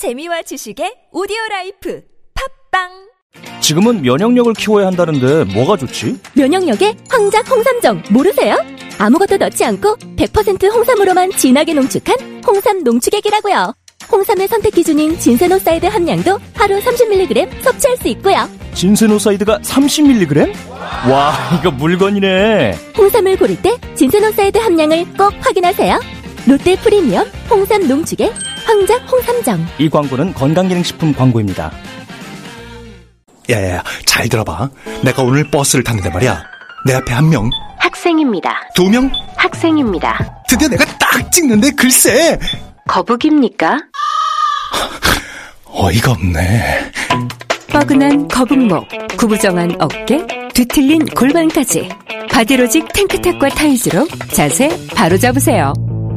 재미와 0.00 0.40
지식의 0.40 1.12
오디오 1.12 1.36
라이프 1.50 2.00
팟빵 2.72 2.88
지금은 3.60 4.00
면역력을 4.00 4.54
키워야 4.54 4.86
한다는데 4.86 5.44
뭐가 5.52 5.76
좋지? 5.76 6.18
면역력에 6.32 6.96
황작 7.10 7.50
홍삼정 7.50 8.04
모르세요? 8.08 8.56
아무것도 8.96 9.36
넣지 9.36 9.62
않고 9.62 9.96
100% 10.16 10.72
홍삼으로만 10.72 11.32
진하게 11.32 11.74
농축한 11.74 12.42
홍삼 12.46 12.82
농축액이라고요. 12.82 13.74
홍삼의 14.10 14.48
선택 14.48 14.72
기준인 14.74 15.18
진세노사이드 15.18 15.84
함량도 15.84 16.38
하루 16.54 16.78
30mg 16.78 17.62
섭취할 17.62 17.98
수 17.98 18.08
있고요. 18.08 18.48
진세노사이드가 18.72 19.58
30mg? 19.58 20.50
와, 21.10 21.34
이거 21.60 21.70
물건이네. 21.72 22.72
홍삼을 22.96 23.36
고를 23.36 23.60
때 23.60 23.76
진세노사이드 23.96 24.56
함량을 24.56 25.04
꼭 25.18 25.34
확인하세요. 25.40 26.19
롯데 26.50 26.74
프리미엄 26.74 27.24
홍삼 27.48 27.86
농축액 27.86 28.34
황작 28.64 29.10
홍삼정. 29.10 29.64
이 29.78 29.88
광고는 29.88 30.34
건강기능식품 30.34 31.14
광고입니다. 31.14 31.70
야야야, 33.48 33.84
잘 34.04 34.28
들어봐. 34.28 34.68
내가 35.04 35.22
오늘 35.22 35.48
버스를 35.48 35.84
탔는데 35.84 36.10
말이야. 36.10 36.42
내 36.86 36.94
앞에 36.94 37.12
한 37.12 37.30
명, 37.30 37.48
학생입니다. 37.78 38.68
두 38.74 38.90
명, 38.90 39.12
학생입니다. 39.36 40.42
드디어 40.48 40.66
내가 40.66 40.84
딱 40.98 41.30
찍는데 41.30 41.70
글쎄. 41.70 42.36
거북입니까? 42.88 43.78
어이가 45.66 46.10
없네. 46.10 46.90
뻐근한 47.68 48.26
거북목, 48.26 48.88
구부정한 49.16 49.76
어깨, 49.80 50.26
뒤틀린 50.52 51.04
골반까지 51.06 51.88
바디로직 52.28 52.92
탱크탑과 52.92 53.50
타이즈로 53.50 54.08
자세 54.32 54.68
바로 54.96 55.16
잡으세요. 55.16 55.72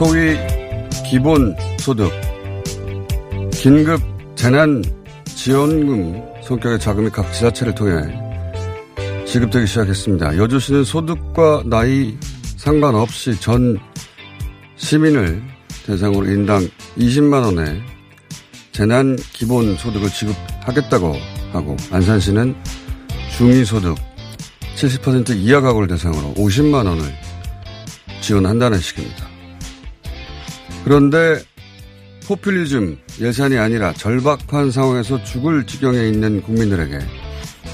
소위 0.00 0.34
기본 1.10 1.54
소득, 1.78 2.10
긴급 3.52 4.00
재난 4.34 4.82
지원금 5.26 6.22
성격의 6.42 6.80
자금이 6.80 7.10
각 7.10 7.30
지자체를 7.30 7.74
통해 7.74 8.00
지급되기 9.26 9.66
시작했습니다. 9.66 10.38
여주시는 10.38 10.84
소득과 10.84 11.64
나이 11.66 12.16
상관없이 12.56 13.38
전 13.40 13.78
시민을 14.76 15.42
대상으로 15.84 16.24
인당 16.30 16.66
20만 16.96 17.44
원의 17.44 17.82
재난 18.72 19.16
기본 19.34 19.76
소득을 19.76 20.08
지급하겠다고 20.08 21.14
하고 21.52 21.76
안산시는 21.90 22.56
중위 23.36 23.66
소득 23.66 23.98
70% 24.76 25.36
이하 25.36 25.60
가구를 25.60 25.88
대상으로 25.88 26.32
50만 26.38 26.86
원을 26.86 27.04
지원한다는 28.22 28.78
식입니다. 28.78 29.29
그런데 30.84 31.42
포퓰리즘 32.26 32.96
예산이 33.20 33.58
아니라 33.58 33.92
절박한 33.92 34.70
상황에서 34.70 35.22
죽을 35.24 35.66
지경에 35.66 36.08
있는 36.08 36.40
국민들에게 36.42 36.98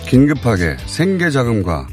긴급하게 0.08 0.76
생계 0.86 1.30
자금과 1.30 1.86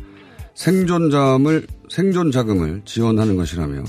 생존 0.56 1.10
자금을 1.10 1.68
생존 1.90 2.32
자금을 2.32 2.82
지원하는 2.86 3.36
것이라며 3.36 3.84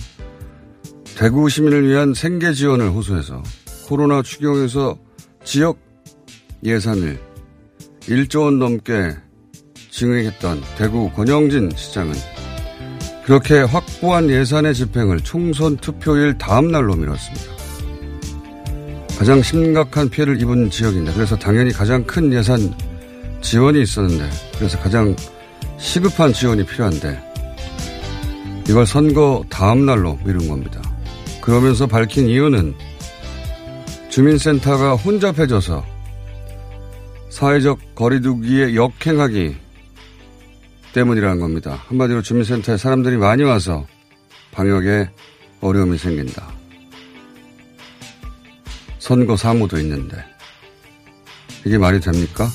대구 1.17 1.49
시민을 1.49 1.89
위한 1.89 2.15
생계 2.15 2.53
지원을 2.53 2.91
호소해서 2.91 3.43
코로나 3.87 4.23
추경에서 4.23 4.99
지역 5.45 5.79
예산을 6.65 7.21
1조 8.01 8.43
원 8.43 8.59
넘게 8.59 9.15
증액했던 9.91 10.63
대구 10.77 11.11
권영진 11.13 11.71
시장은 11.77 12.34
그렇게 13.25 13.61
확보한 13.61 14.29
예산의 14.29 14.75
집행을 14.75 15.21
총선 15.21 15.77
투표일 15.79 16.37
다음 16.37 16.71
날로 16.71 16.95
미뤘습니다. 16.95 17.55
가장 19.19 19.41
심각한 19.43 20.11
피해를 20.11 20.41
입은 20.43 20.69
지역인데 20.69 21.15
그래서 21.15 21.37
당연히 21.37 21.73
가장 21.73 22.05
큰 22.05 22.33
예산 22.33 22.75
지원이 23.41 23.81
있었는데 23.81 24.29
그래서 24.59 24.79
가장 24.79 25.17
시급한 25.79 26.33
지원이 26.33 26.67
필요한데 26.67 27.19
이걸 28.69 28.87
선거 28.87 29.43
다음 29.49 29.87
날로 29.87 30.19
미룬 30.25 30.49
겁니다. 30.49 30.83
그러면서 31.41 31.87
밝힌 31.87 32.29
이유는 32.29 32.75
주민센터가 34.11 34.97
혼잡해져서 34.97 35.85
사회적 37.31 37.95
거리두기에 37.95 38.75
역행하기 38.75 39.64
때문이라는 40.95 41.41
겁니다. 41.41 41.83
한마디로 41.89 42.23
주민센터에 42.23 42.79
사람들이 42.79 43.17
많이 43.17 43.43
와서 43.43 43.87
방역에 44.53 45.11
어려움이 45.61 45.99
생긴다. 45.99 46.47
선거 48.99 49.37
사무도 49.37 49.79
있는데 49.81 50.17
이게 51.67 51.77
말이 51.77 52.01
됩니까? 52.01 52.49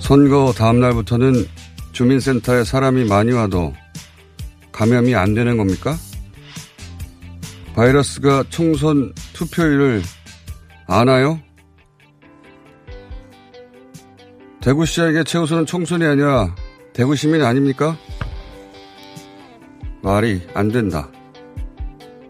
선거 0.00 0.52
다음 0.54 0.80
날부터는 0.80 1.46
주민센터에 1.92 2.64
사람이 2.64 3.04
많이 3.04 3.32
와도 3.32 3.72
감염이 4.72 5.14
안 5.14 5.34
되는 5.34 5.56
겁니까? 5.56 5.96
바이러스가 7.74 8.44
총선 8.50 9.12
투표일을 9.32 10.02
아나요? 10.86 11.40
대구시장에게 14.60 15.24
최우선은 15.24 15.66
총선이 15.66 16.04
아니라 16.04 16.54
대구 16.94 17.16
시민 17.16 17.42
아닙니까? 17.42 17.98
말이 20.00 20.40
안 20.54 20.68
된다. 20.68 21.10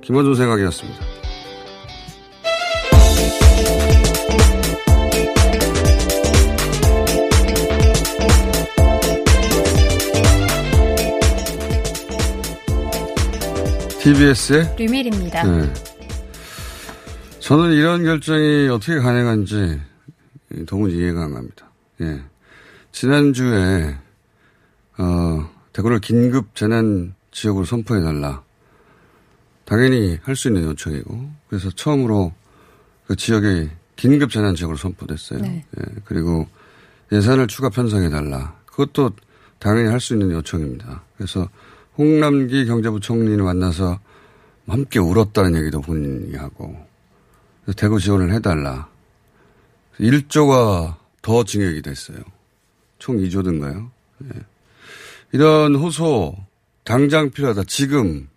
김원준 0.01 0.35
생각이었습니다. 0.37 1.05
TBS의 14.01 14.77
류밀입니다. 14.79 15.43
네. 15.45 15.73
저는 17.41 17.73
이런 17.73 18.03
결정이 18.03 18.69
어떻게 18.69 18.99
가능한지 18.99 19.79
도무지 20.67 20.97
이해가 20.97 21.25
안 21.25 21.35
갑니다. 21.35 21.71
예. 22.01 22.23
지난주에 22.93 24.04
어, 24.99 25.51
대구를 25.73 26.01
긴급 26.01 26.55
재난 26.55 27.15
지역으로 27.33 27.65
선포해달라. 27.65 28.43
당연히 29.65 30.19
할 30.23 30.37
수 30.37 30.49
있는 30.49 30.63
요청이고, 30.65 31.31
그래서 31.49 31.71
처음으로 31.71 32.33
그 33.07 33.17
지역에 33.17 33.71
긴급 33.97 34.31
재난 34.31 34.55
지역으로 34.55 34.77
선포됐어요. 34.77 35.41
네. 35.41 35.65
예, 35.79 35.83
그리고 36.05 36.47
예산을 37.13 37.47
추가 37.47 37.69
편성해달라. 37.71 38.57
그것도 38.67 39.11
당연히 39.59 39.89
할 39.89 40.01
수 40.01 40.15
있는 40.15 40.31
요청입니다. 40.33 41.03
그래서 41.17 41.49
홍남기 41.97 42.67
경제부총리를 42.67 43.43
만나서 43.43 43.99
함께 44.67 44.99
울었다는 44.99 45.57
얘기도 45.61 45.81
본인이 45.81 46.37
하고, 46.37 46.77
대구 47.77 47.99
지원을 47.99 48.33
해달라. 48.33 48.89
1조가 49.99 50.97
더 51.23 51.45
증액이 51.45 51.83
됐어요. 51.83 52.19
총 52.99 53.17
2조든가요. 53.19 53.91
예. 54.25 54.29
이런 55.35 55.75
호소 55.75 56.37
당장 56.85 57.31
필요하다. 57.31 57.65
지금. 57.65 58.29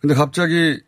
근데 0.00 0.14
갑자기 0.14 0.80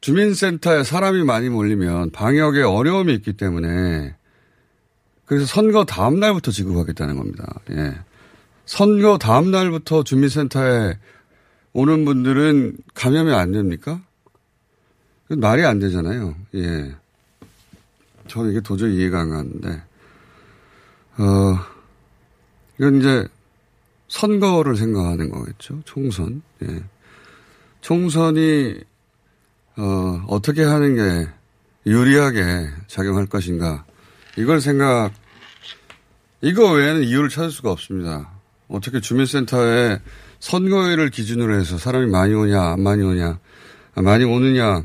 주민센터에 0.00 0.82
사람이 0.82 1.22
많이 1.22 1.50
몰리면 1.50 2.12
방역에 2.12 2.62
어려움이 2.62 3.12
있기 3.12 3.34
때문에 3.34 4.16
그래서 5.26 5.44
선거 5.44 5.84
다음 5.84 6.20
날부터 6.20 6.52
지급하겠다는 6.52 7.16
겁니다. 7.18 7.60
예. 7.72 7.94
선거 8.64 9.18
다음 9.18 9.50
날부터 9.50 10.04
주민센터에 10.04 10.98
오는 11.74 12.06
분들은 12.06 12.78
감염이 12.94 13.34
안 13.34 13.52
됩니까? 13.52 14.00
말이 15.28 15.66
안 15.66 15.80
되잖아요. 15.80 16.34
예. 16.54 16.94
저는 18.28 18.52
이게 18.52 18.62
도저히 18.62 18.96
이해가 18.96 19.20
안 19.20 19.28
가는데, 19.28 19.82
어, 21.18 21.72
이건 22.82 22.98
이제 22.98 23.28
선거를 24.08 24.74
생각하는 24.74 25.30
거겠죠. 25.30 25.82
총선. 25.84 26.42
예. 26.64 26.82
총선이, 27.80 28.74
어, 29.76 30.24
어떻게 30.26 30.64
하는 30.64 30.96
게 30.96 31.28
유리하게 31.86 32.70
작용할 32.88 33.26
것인가. 33.26 33.84
이걸 34.36 34.60
생각, 34.60 35.12
이거 36.40 36.72
외에는 36.72 37.04
이유를 37.04 37.28
찾을 37.28 37.52
수가 37.52 37.70
없습니다. 37.70 38.32
어떻게 38.66 39.00
주민센터에 39.00 40.00
선거일을 40.40 41.10
기준으로 41.10 41.54
해서 41.54 41.78
사람이 41.78 42.10
많이 42.10 42.34
오냐, 42.34 42.72
안 42.72 42.82
많이 42.82 43.04
오냐, 43.04 43.38
많이 43.94 44.24
오느냐, 44.24 44.84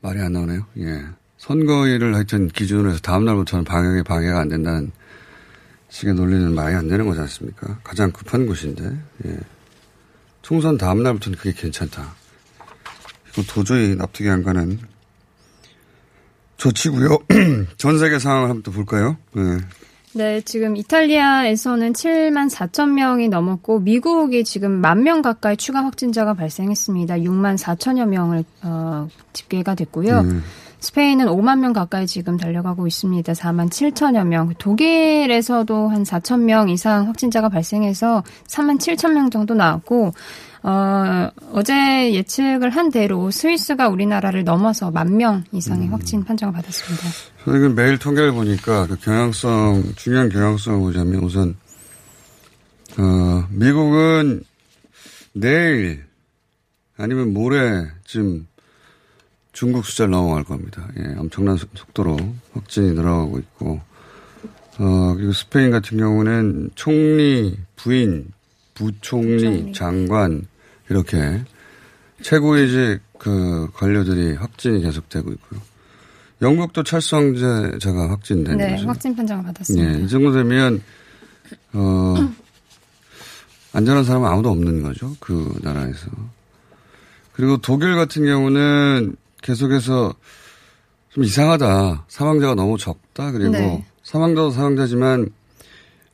말이 0.00 0.18
안 0.18 0.32
나오네요. 0.32 0.66
예. 0.78 1.04
선거일을 1.38 2.16
하여튼 2.16 2.48
기준으로 2.48 2.90
해서 2.90 2.98
다음날부터는 2.98 3.64
방역에 3.64 4.02
방해가 4.02 4.40
안 4.40 4.48
된다는 4.48 4.90
식의 5.88 6.14
논리는 6.14 6.54
말이 6.54 6.74
안 6.74 6.88
되는 6.88 7.06
거지 7.06 7.20
않습니까? 7.20 7.78
가장 7.84 8.10
급한 8.12 8.46
곳인데, 8.46 8.84
예. 9.26 9.36
총선 10.42 10.78
다음날부터는 10.78 11.38
그게 11.38 11.52
괜찮다. 11.52 12.14
이거 13.32 13.42
도저히 13.48 13.96
납득이 13.96 14.28
안 14.28 14.42
가는 14.42 14.78
조치고요. 16.56 17.18
전 17.76 17.98
세계 17.98 18.18
상황을 18.18 18.48
한번 18.48 18.62
또 18.62 18.72
볼까요? 18.72 19.16
예. 19.36 19.58
네, 20.16 20.40
지금 20.40 20.76
이탈리아에서는 20.76 21.92
7만 21.92 22.48
4천 22.48 22.92
명이 22.92 23.28
넘었고 23.28 23.80
미국이 23.80 24.44
지금 24.44 24.70
만명 24.70 25.20
가까이 25.20 25.58
추가 25.58 25.84
확진자가 25.84 26.32
발생했습니다. 26.32 27.16
6만 27.18 27.58
4천여 27.58 28.06
명을 28.06 28.44
어, 28.62 29.08
집계가 29.34 29.74
됐고요. 29.74 30.20
음. 30.20 30.42
스페인은 30.80 31.26
5만 31.26 31.58
명 31.60 31.72
가까이 31.72 32.06
지금 32.06 32.36
달려가고 32.36 32.86
있습니다. 32.86 33.32
4만 33.32 33.70
7천여 33.70 34.26
명. 34.26 34.52
독일에서도 34.58 35.88
한 35.88 36.02
4천 36.04 36.40
명 36.40 36.68
이상 36.68 37.06
확진자가 37.08 37.48
발생해서 37.48 38.22
3만 38.46 38.78
7천 38.78 39.12
명 39.12 39.30
정도 39.30 39.54
나왔고 39.54 40.12
어, 40.62 41.28
어제 41.52 42.12
예측을 42.12 42.70
한 42.70 42.90
대로 42.90 43.30
스위스가 43.30 43.88
우리나라를 43.88 44.42
넘어서 44.44 44.90
만 44.90 45.16
명 45.16 45.44
이상의 45.52 45.88
음. 45.88 45.92
확진 45.92 46.24
판정을 46.24 46.52
받았습니다. 46.52 47.04
저는 47.44 47.74
매일 47.76 47.98
통계를 47.98 48.32
보니까 48.32 48.86
그 48.88 48.96
경향성, 48.96 49.92
중요한 49.94 50.28
경향성을 50.28 50.80
보자면 50.80 51.22
우선, 51.22 51.56
어, 52.98 53.46
미국은 53.50 54.42
내일 55.32 56.04
아니면 56.98 57.32
모레쯤 57.32 58.46
중국 59.56 59.86
숫자를 59.86 60.10
넘어갈 60.10 60.44
겁니다. 60.44 60.86
예, 60.98 61.14
엄청난 61.16 61.56
속도로 61.56 62.18
확진이 62.52 62.92
늘어가고 62.92 63.38
있고, 63.38 63.80
어, 64.78 65.14
그리고 65.16 65.32
스페인 65.32 65.70
같은 65.70 65.96
경우는 65.96 66.72
총리, 66.74 67.56
부인, 67.74 68.28
부총리, 68.74 69.36
부총리. 69.36 69.72
장관, 69.72 70.46
이렇게 70.90 71.42
최고위직 72.20 73.00
그 73.18 73.70
관료들이 73.72 74.34
확진이 74.34 74.82
계속되고 74.82 75.32
있고요. 75.32 75.60
영국도 76.42 76.82
찰스 76.82 77.14
황제자가 77.14 78.10
확진된 78.10 78.58
네, 78.58 78.72
거죠. 78.72 78.88
확진 78.88 79.16
판정을 79.16 79.42
받았습니다. 79.42 79.90
네, 79.90 80.04
이 80.04 80.08
정도 80.08 80.32
되면 80.32 80.82
어 81.72 82.14
안전한 83.72 84.04
사람은 84.04 84.28
아무도 84.28 84.50
없는 84.50 84.82
거죠. 84.82 85.16
그 85.18 85.58
나라에서. 85.62 86.10
그리고 87.32 87.56
독일 87.56 87.94
같은 87.94 88.26
경우는 88.26 89.16
계속해서 89.46 90.12
좀 91.10 91.24
이상하다. 91.24 92.06
사망자가 92.08 92.56
너무 92.56 92.76
적다. 92.78 93.30
그리고 93.30 93.52
네. 93.52 93.86
사망자도 94.02 94.50
사망자지만 94.50 95.30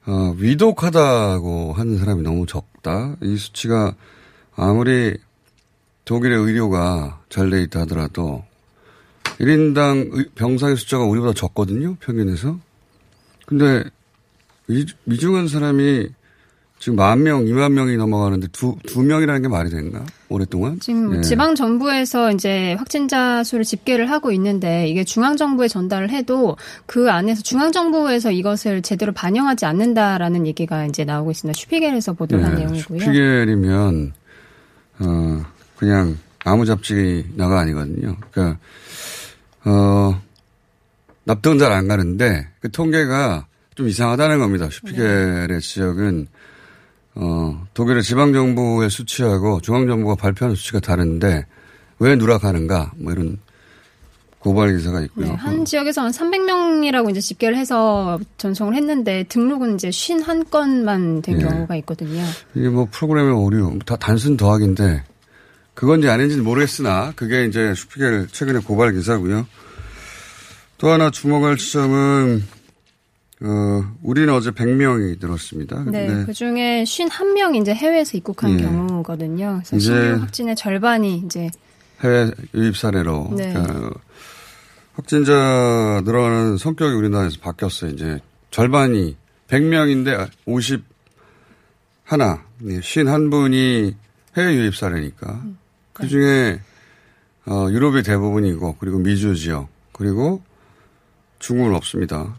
어, 0.04 0.34
위독하다고 0.36 1.72
하는 1.72 1.98
사람이 1.98 2.22
너무 2.22 2.44
적다. 2.44 3.16
이 3.22 3.36
수치가 3.38 3.94
아무리 4.54 5.16
독일의 6.04 6.38
의료가 6.38 7.22
잘 7.30 7.48
돼 7.48 7.62
있다 7.62 7.80
하더라도 7.80 8.44
1인당 9.40 10.34
병상의 10.34 10.76
숫자가 10.76 11.04
우리보다 11.04 11.32
적거든요. 11.32 11.94
평균에서. 12.00 12.58
근데 13.46 13.82
미중한 15.04 15.48
사람이 15.48 16.08
지금 16.82 16.96
만 16.96 17.22
명, 17.22 17.46
이만 17.46 17.74
명이 17.74 17.96
넘어가는데 17.96 18.48
두, 18.48 18.74
두 18.88 19.04
명이라는 19.04 19.42
게 19.42 19.46
말이 19.46 19.70
되는가? 19.70 20.04
오랫동안? 20.28 20.80
지금 20.80 21.12
네. 21.12 21.20
지방정부에서 21.20 22.32
이제 22.32 22.74
확진자 22.74 23.44
수를 23.44 23.64
집계를 23.64 24.10
하고 24.10 24.32
있는데 24.32 24.88
이게 24.88 25.04
중앙정부에 25.04 25.68
전달을 25.68 26.10
해도 26.10 26.56
그 26.86 27.08
안에서 27.08 27.40
중앙정부에서 27.42 28.32
이것을 28.32 28.82
제대로 28.82 29.12
반영하지 29.12 29.64
않는다라는 29.64 30.44
얘기가 30.48 30.86
이제 30.86 31.04
나오고 31.04 31.30
있습니다. 31.30 31.56
슈피겔에서 31.56 32.14
보도한 32.14 32.56
네, 32.56 32.64
내용이고요. 32.64 32.98
슈피겔이면 32.98 34.12
어, 34.98 35.42
그냥 35.76 36.18
아무 36.42 36.66
잡지 36.66 37.30
나가 37.36 37.60
아니거든요. 37.60 38.16
그러니까, 38.32 38.58
어, 39.66 40.20
납득은 41.22 41.60
잘 41.60 41.70
안 41.70 41.86
가는데 41.86 42.48
그 42.58 42.72
통계가 42.72 43.46
좀 43.76 43.86
이상하다는 43.86 44.40
겁니다. 44.40 44.68
슈피겔의 44.68 45.46
네. 45.46 45.60
지적은 45.60 46.26
어, 47.14 47.66
독일의 47.74 48.02
지방정부의 48.02 48.90
수치하고 48.90 49.60
중앙정부가 49.60 50.14
발표하는 50.14 50.56
수치가 50.56 50.80
다른데 50.80 51.46
왜 51.98 52.16
누락하는가 52.16 52.92
뭐 52.96 53.12
이런 53.12 53.38
고발 54.38 54.76
기사가 54.76 55.00
있고요. 55.02 55.26
네, 55.26 55.32
한 55.34 55.64
지역에서 55.64 56.02
한 56.02 56.10
300명이라고 56.10 57.10
이제 57.10 57.20
집계를 57.20 57.56
해서 57.56 58.18
전송을 58.38 58.74
했는데 58.74 59.22
등록은 59.28 59.76
이제 59.76 59.88
51건만 59.88 61.22
된 61.22 61.38
네. 61.38 61.44
경우가 61.44 61.76
있거든요. 61.76 62.24
이게 62.54 62.68
뭐 62.68 62.88
프로그램의 62.90 63.32
오류, 63.34 63.78
다 63.86 63.94
단순 63.96 64.36
더하기인데 64.36 65.04
그건지 65.74 66.08
아닌지는 66.08 66.42
모르겠으나 66.42 67.12
그게 67.14 67.44
이제 67.44 67.72
슈피겔 67.74 68.28
최근에 68.32 68.60
고발 68.60 68.92
기사고요. 68.92 69.46
또 70.78 70.88
하나 70.88 71.10
주목할 71.10 71.56
지점은 71.56 72.42
어, 73.44 73.84
우리는 74.02 74.32
어제 74.32 74.52
100명이 74.52 75.20
늘었습니다. 75.20 75.84
네, 75.90 76.24
그 76.24 76.32
중에 76.32 76.84
51명 76.84 77.60
이제 77.60 77.74
해외에서 77.74 78.16
입국한 78.16 78.52
예. 78.52 78.62
경우거든요. 78.62 79.62
그래서 79.64 79.78
신규 79.78 80.20
확진의 80.20 80.54
절반이 80.54 81.22
이제 81.24 81.50
해외 82.02 82.30
유입 82.54 82.76
사례로 82.76 83.32
네. 83.36 83.54
어, 83.56 83.90
확진자 84.94 86.02
늘어나는 86.04 86.56
성격이 86.56 86.94
우리나라에서 86.94 87.38
바뀌었어요. 87.40 87.90
이제 87.90 88.20
절반이 88.52 89.16
100명인데 89.48 90.28
50 90.46 90.84
하나, 92.04 92.44
51 92.62 93.30
분이 93.30 93.96
해외 94.36 94.54
유입 94.54 94.76
사례니까 94.76 95.32
음, 95.32 95.42
네. 95.44 95.54
그 95.92 96.06
중에 96.06 96.60
어, 97.46 97.66
유럽이 97.70 98.04
대부분이고 98.04 98.76
그리고 98.78 98.98
미주 98.98 99.34
지역 99.34 99.68
그리고 99.92 100.42
중국은 101.40 101.74
없습니다. 101.74 102.36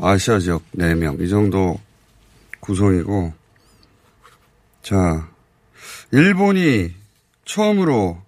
아시아 0.00 0.38
지역 0.38 0.62
4명 0.76 1.20
이 1.20 1.28
정도 1.28 1.78
구성이고 2.60 3.32
자 4.82 5.28
일본이 6.10 6.94
처음으로 7.44 8.20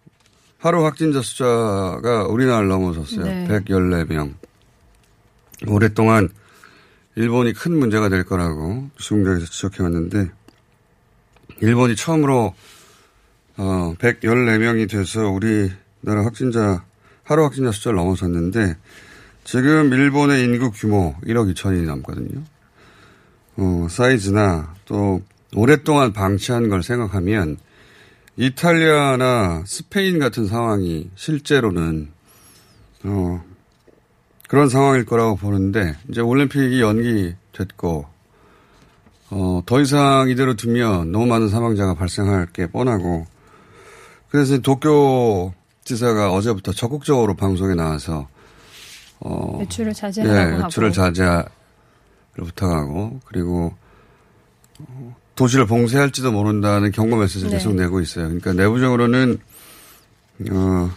하루 0.59 0.85
확진자 0.85 1.23
숫자가 1.23 2.27
우리나라를 2.29 2.69
넘어섰어요. 2.69 3.25
네. 3.25 3.47
114명. 3.49 4.35
오랫동안 5.67 6.29
일본이 7.17 7.53
큰 7.53 7.77
문제가 7.77 8.09
될 8.09 8.25
거라고 8.25 8.89
중국에서 8.97 9.47
지적해 9.47 9.83
왔는데 9.83 10.31
일본이 11.61 11.97
처음으로 11.97 12.55
어 13.57 13.95
114명이 13.99 14.89
돼서 14.89 15.29
우리나라 15.29 16.25
확진자 16.25 16.85
하루 17.25 17.45
확진자 17.45 17.73
숫자를 17.73 17.97
넘어섰는데 17.97 18.77
지금 19.45 19.93
일본의 19.93 20.45
인구 20.45 20.71
규모 20.71 21.15
1억 21.25 21.53
2천이 21.53 21.85
넘거든요. 21.85 22.43
어, 23.57 23.87
사이즈나 23.91 24.75
또 24.87 25.21
오랫동안 25.55 26.13
방치한 26.13 26.69
걸 26.69 26.83
생각하면 26.83 27.59
이탈리아나 28.37 29.65
스페인 29.67 30.19
같은 30.19 30.47
상황이 30.47 31.11
실제로는 31.17 32.11
어, 33.05 33.45
그런 34.49 34.69
상황일 34.69 35.05
거라고 35.05 35.37
보는데 35.37 35.97
이제 36.09 36.21
올림픽이 36.21 36.81
연기됐고 36.81 38.07
어, 39.31 39.63
더 39.67 39.81
이상 39.81 40.29
이대로 40.31 40.55
두면 40.55 41.11
너무 41.11 41.27
많은 41.27 41.49
사망자가 41.49 41.95
발생할 41.95 42.47
게 42.53 42.67
뻔하고 42.67 43.27
그래서 44.31 44.59
도쿄 44.59 45.53
지사가 45.85 46.33
어제부터 46.33 46.73
적극적으로 46.73 47.35
방송에 47.35 47.75
나와서 47.75 48.29
어, 49.25 49.59
외출을 49.59 49.95
자제하라고 49.95 50.57
예, 50.57 50.63
외출을 50.63 50.93
자제를 50.93 51.45
부탁하고 52.37 53.21
그리고 53.27 53.75
도시를 55.35 55.67
봉쇄할지도 55.67 56.33
모른다는 56.33 56.91
경고 56.91 57.17
메시지를 57.17 57.51
네. 57.51 57.57
계속 57.57 57.75
내고 57.75 58.01
있어요. 58.01 58.27
그러니까 58.27 58.53
내부적으로는 58.53 59.39
어, 60.51 60.91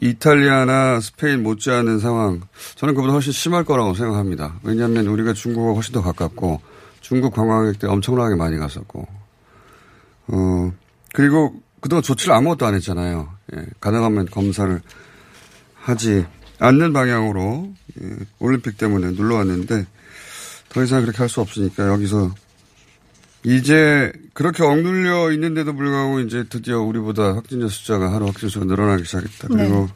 이탈리아나 0.00 1.00
스페인 1.00 1.42
못지않은 1.42 1.98
상황, 1.98 2.40
저는 2.76 2.94
그보다 2.94 3.12
훨씬 3.12 3.32
심할 3.32 3.64
거라고 3.64 3.94
생각합니다. 3.94 4.58
왜냐하면 4.62 5.06
우리가 5.08 5.32
중국과 5.32 5.74
훨씬 5.74 5.92
더 5.92 6.02
가깝고 6.02 6.60
중국 7.00 7.34
관광객들 7.34 7.88
엄청나게 7.88 8.36
많이 8.36 8.56
갔었고, 8.56 9.06
어, 10.28 10.72
그리고 11.12 11.60
그동안 11.80 12.02
조치를 12.02 12.34
아무것도 12.34 12.66
안 12.66 12.74
했잖아요. 12.74 13.28
예, 13.56 13.66
가능하면 13.80 14.26
검사를 14.26 14.80
하지 15.88 16.26
않는 16.58 16.92
방향으로 16.92 17.72
예, 18.02 18.16
올림픽 18.38 18.76
때문에 18.78 19.12
눌러왔는데 19.12 19.86
더 20.68 20.82
이상 20.82 21.00
그렇게 21.02 21.18
할 21.18 21.28
수 21.28 21.40
없으니까 21.40 21.88
여기서 21.88 22.34
이제 23.44 24.12
그렇게 24.34 24.62
억눌려 24.64 25.32
있는데도 25.32 25.74
불구하고 25.74 26.20
이제 26.20 26.44
드디어 26.48 26.80
우리보다 26.80 27.34
확진자 27.34 27.68
숫자가 27.68 28.12
하루 28.12 28.26
확진자 28.26 28.48
숫자가 28.48 28.66
늘어나기 28.66 29.04
시작했다. 29.04 29.48
네. 29.48 29.56
그리고 29.56 29.88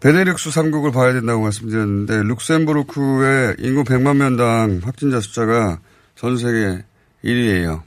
베네릭스 0.00 0.50
3국을 0.50 0.92
봐야 0.92 1.12
된다고 1.12 1.42
말씀드렸는데 1.42 2.22
룩셈부르크의 2.22 3.56
인구 3.58 3.84
100만 3.84 4.16
명당 4.16 4.80
확진자 4.82 5.20
숫자가 5.20 5.80
전 6.16 6.38
세계 6.38 6.84
1위예요. 7.24 7.82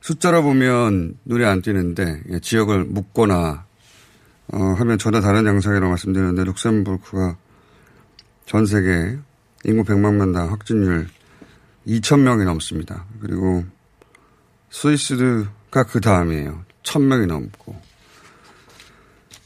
숫자로 0.00 0.42
보면 0.42 1.18
눈에 1.24 1.44
안 1.44 1.62
띄는데 1.62 2.22
예, 2.30 2.40
지역을 2.40 2.84
묶거나 2.84 3.66
어, 4.52 4.58
하면 4.58 4.98
전혀 4.98 5.20
다른 5.20 5.46
양상이라고 5.46 5.88
말씀드렸는데 5.88 6.44
룩셈부르크가 6.44 7.36
전 8.46 8.66
세계 8.66 9.18
인구 9.64 9.82
100만 9.84 10.14
명당 10.14 10.50
확진율 10.50 11.08
2,000명이 11.86 12.44
넘습니다. 12.44 13.06
그리고 13.20 13.64
스위스가 14.70 15.84
그 15.88 16.00
다음이에요. 16.00 16.64
1,000명이 16.82 17.26
넘고. 17.26 17.80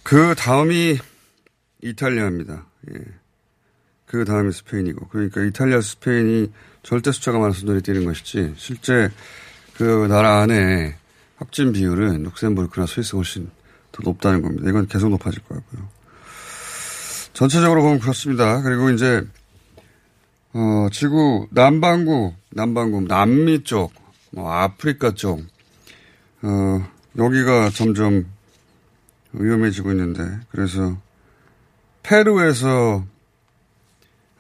그 0.03 0.35
다음이 0.37 0.99
이탈리아입니다. 1.83 2.67
예. 2.91 3.01
그 4.07 4.25
다음이 4.25 4.53
스페인이고. 4.53 5.09
그러니까 5.09 5.43
이탈리아, 5.43 5.81
스페인이 5.81 6.53
절대 6.83 7.11
숫자가 7.11 7.39
많아서 7.39 7.67
눈에 7.67 7.81
띄는 7.81 8.05
것이지, 8.05 8.55
실제 8.57 9.11
그 9.75 10.07
나라 10.09 10.41
안에 10.41 10.97
확진 11.37 11.73
비율은 11.73 12.23
룩셈부르크나 12.23 12.87
스위스가 12.87 13.19
훨씬 13.19 13.51
더 13.97 14.03
높다는 14.05 14.43
겁니다. 14.43 14.69
이건 14.69 14.87
계속 14.87 15.09
높아질 15.09 15.43
거고요. 15.43 15.89
전체적으로 17.33 17.83
보면 17.83 17.99
그렇습니다. 17.99 18.63
그리고 18.63 18.91
이제 18.91 19.27
어, 20.53 20.89
지구 20.91 21.47
남반구, 21.51 22.33
남반구, 22.51 23.03
남미 23.03 23.63
쪽, 23.65 23.93
뭐 24.31 24.51
아프리카 24.51 25.13
쪽, 25.13 25.41
어, 26.43 26.89
여기가 27.19 27.71
점점 27.71 28.25
위험해지고 29.33 29.91
있는데, 29.91 30.23
그래서 30.51 30.97
페루에서 32.03 33.05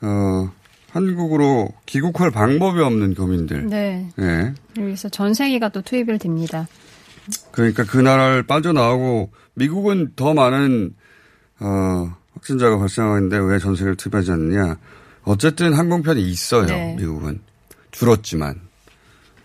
어, 0.00 0.52
한국으로 0.90 1.68
귀국할 1.84 2.30
방법이 2.30 2.80
없는 2.80 3.14
교민들. 3.14 3.66
네. 3.66 4.08
네. 4.16 4.54
여기서 4.78 5.10
전세기가 5.10 5.68
또 5.68 5.82
투입이 5.82 6.16
됩니다. 6.18 6.66
그러니까 7.50 7.84
그 7.84 7.98
나라를 7.98 8.44
빠져나오고 8.44 9.30
미국은 9.56 10.12
더 10.16 10.34
많은 10.34 10.94
어, 11.58 12.14
확진자가 12.34 12.78
발생하는데 12.78 13.38
왜 13.38 13.58
전세기를 13.58 13.96
투입하지 13.96 14.32
않느냐. 14.32 14.76
어쨌든 15.24 15.74
항공편이 15.74 16.22
있어요. 16.22 16.66
네. 16.66 16.94
미국은. 16.96 17.40
줄었지만. 17.90 18.60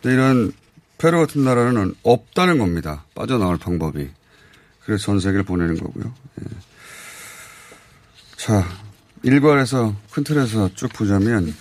근데 0.02 0.16
이런 0.16 0.52
페루 0.98 1.20
같은 1.20 1.44
나라는 1.44 1.96
없다는 2.04 2.60
겁니다. 2.60 3.06
빠져나올 3.16 3.58
방법이. 3.58 4.10
그래서 4.84 5.04
전 5.06 5.20
세계를 5.20 5.44
보내는 5.44 5.80
거고요. 5.80 6.14
예. 6.42 6.46
자, 8.36 8.68
일괄에서 9.24 9.96
큰 10.12 10.24
틀에서 10.24 10.74
쭉 10.76 10.92
보자면, 10.94 11.56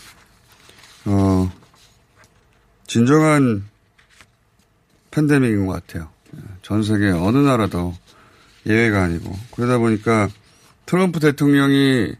어, 1.04 1.50
진정한 2.86 3.68
팬데믹인 5.10 5.66
것 5.66 5.74
같아요. 5.74 6.10
예. 6.34 6.40
전 6.62 6.82
세계 6.82 7.10
어느 7.10 7.38
나라도 7.38 7.94
예외가 8.66 9.02
아니고. 9.02 9.34
그러다 9.54 9.78
보니까 9.78 10.28
트럼프 10.86 11.20
대통령이 11.20 12.12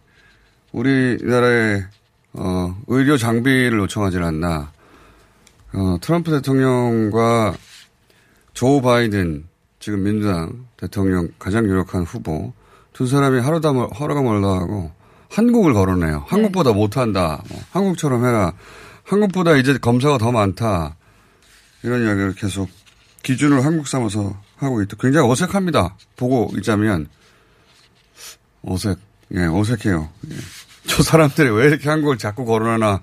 우리나라에 0.72 1.84
어, 2.32 2.76
의료 2.86 3.16
장비를 3.16 3.78
요청하지 3.80 4.18
않나. 4.18 4.72
어, 5.72 5.96
트럼프 6.00 6.30
대통령과 6.30 7.54
조 8.54 8.80
바이든 8.80 9.46
지금 9.78 10.02
민주당 10.02 10.66
대통령 10.76 11.28
가장 11.38 11.64
유력한 11.64 12.02
후보 12.02 12.52
두 12.92 13.06
사람이 13.06 13.40
하루다 13.40 13.70
하루가 13.92 14.22
멀다 14.22 14.48
하고 14.48 14.92
한국을 15.30 15.72
거론해요. 15.72 16.24
한국보다 16.26 16.70
네. 16.70 16.76
못한다. 16.76 17.42
뭐, 17.48 17.60
한국처럼 17.70 18.24
해라. 18.26 18.52
한국보다 19.04 19.56
이제 19.56 19.78
검사가 19.78 20.18
더 20.18 20.32
많다. 20.32 20.96
이런 21.82 22.04
이야기를 22.04 22.34
계속 22.34 22.68
기준을 23.22 23.64
한국 23.64 23.86
삼아서 23.86 24.36
하고 24.62 24.82
있다. 24.82 24.96
굉장히 25.00 25.30
어색합니다. 25.30 25.96
보고 26.16 26.50
있자면 26.56 27.08
어색, 28.62 28.98
예, 29.34 29.44
어색해요. 29.44 30.08
예. 30.30 30.36
저 30.86 31.02
사람들이 31.02 31.50
왜 31.50 31.66
이렇게 31.66 31.88
한국을 31.88 32.18
자꾸 32.18 32.44
거론하나 32.44 33.00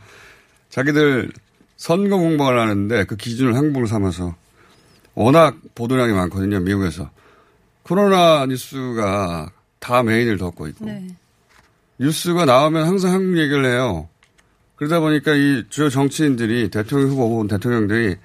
자기들 0.69 1.31
선거 1.77 2.17
공방을 2.17 2.59
하는데 2.59 3.03
그 3.05 3.15
기준을 3.15 3.55
한국을 3.55 3.87
삼아서 3.87 4.35
워낙 5.13 5.57
보도량이 5.73 6.13
많거든요, 6.13 6.59
미국에서. 6.59 7.09
코로나 7.83 8.45
뉴스가 8.45 9.51
다 9.79 10.03
메인을 10.03 10.37
덮고 10.37 10.67
있고. 10.67 10.85
네. 10.85 11.07
뉴스가 11.99 12.45
나오면 12.45 12.85
항상 12.85 13.13
한국 13.13 13.39
얘기를 13.39 13.65
해요. 13.65 14.09
그러다 14.75 14.99
보니까 14.99 15.33
이 15.33 15.63
주요 15.69 15.89
정치인들이 15.89 16.69
대통령 16.69 17.09
후보 17.09 17.23
혹은 17.23 17.47
대통령들이 17.47 18.17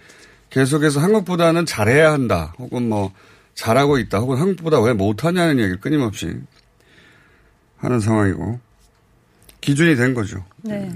계속해서 0.53 1.01
한국보다는 1.01 1.67
잘해야 1.67 2.13
한다. 2.13 2.55
혹은 2.59 2.89
뭐 2.89 3.13
잘하고 3.55 3.99
있다. 3.99 4.19
혹은 4.19 4.39
한국보다 4.39 4.81
왜 4.81 4.93
못하냐는 4.93 5.59
얘기를 5.59 5.81
끊임없이 5.81 6.35
하는 7.79 8.01
상황이고. 8.01 8.61
기준이 9.61 9.97
된 9.97 10.13
거죠. 10.15 10.45
네. 10.63 10.91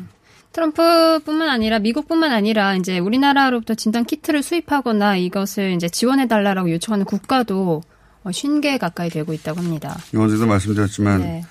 트럼프뿐만 0.53 1.49
아니라 1.49 1.79
미국뿐만 1.79 2.33
아니라 2.33 2.75
이제 2.77 2.99
우리나라로부터 2.99 3.75
진단 3.75 4.05
키트를 4.05 4.43
수입하거나 4.43 5.17
이것을 5.17 5.73
이제 5.73 5.89
지원해 5.89 6.27
달라라고 6.27 6.71
요청하는 6.73 7.05
국가도 7.05 7.83
50개 8.25 8.75
어, 8.75 8.79
가까이 8.79 9.11
되고 9.11 9.33
있다고 9.33 9.61
합니다. 9.61 9.97
어제도 10.17 10.47
말씀드렸지만 10.47 11.21
네. 11.21 11.45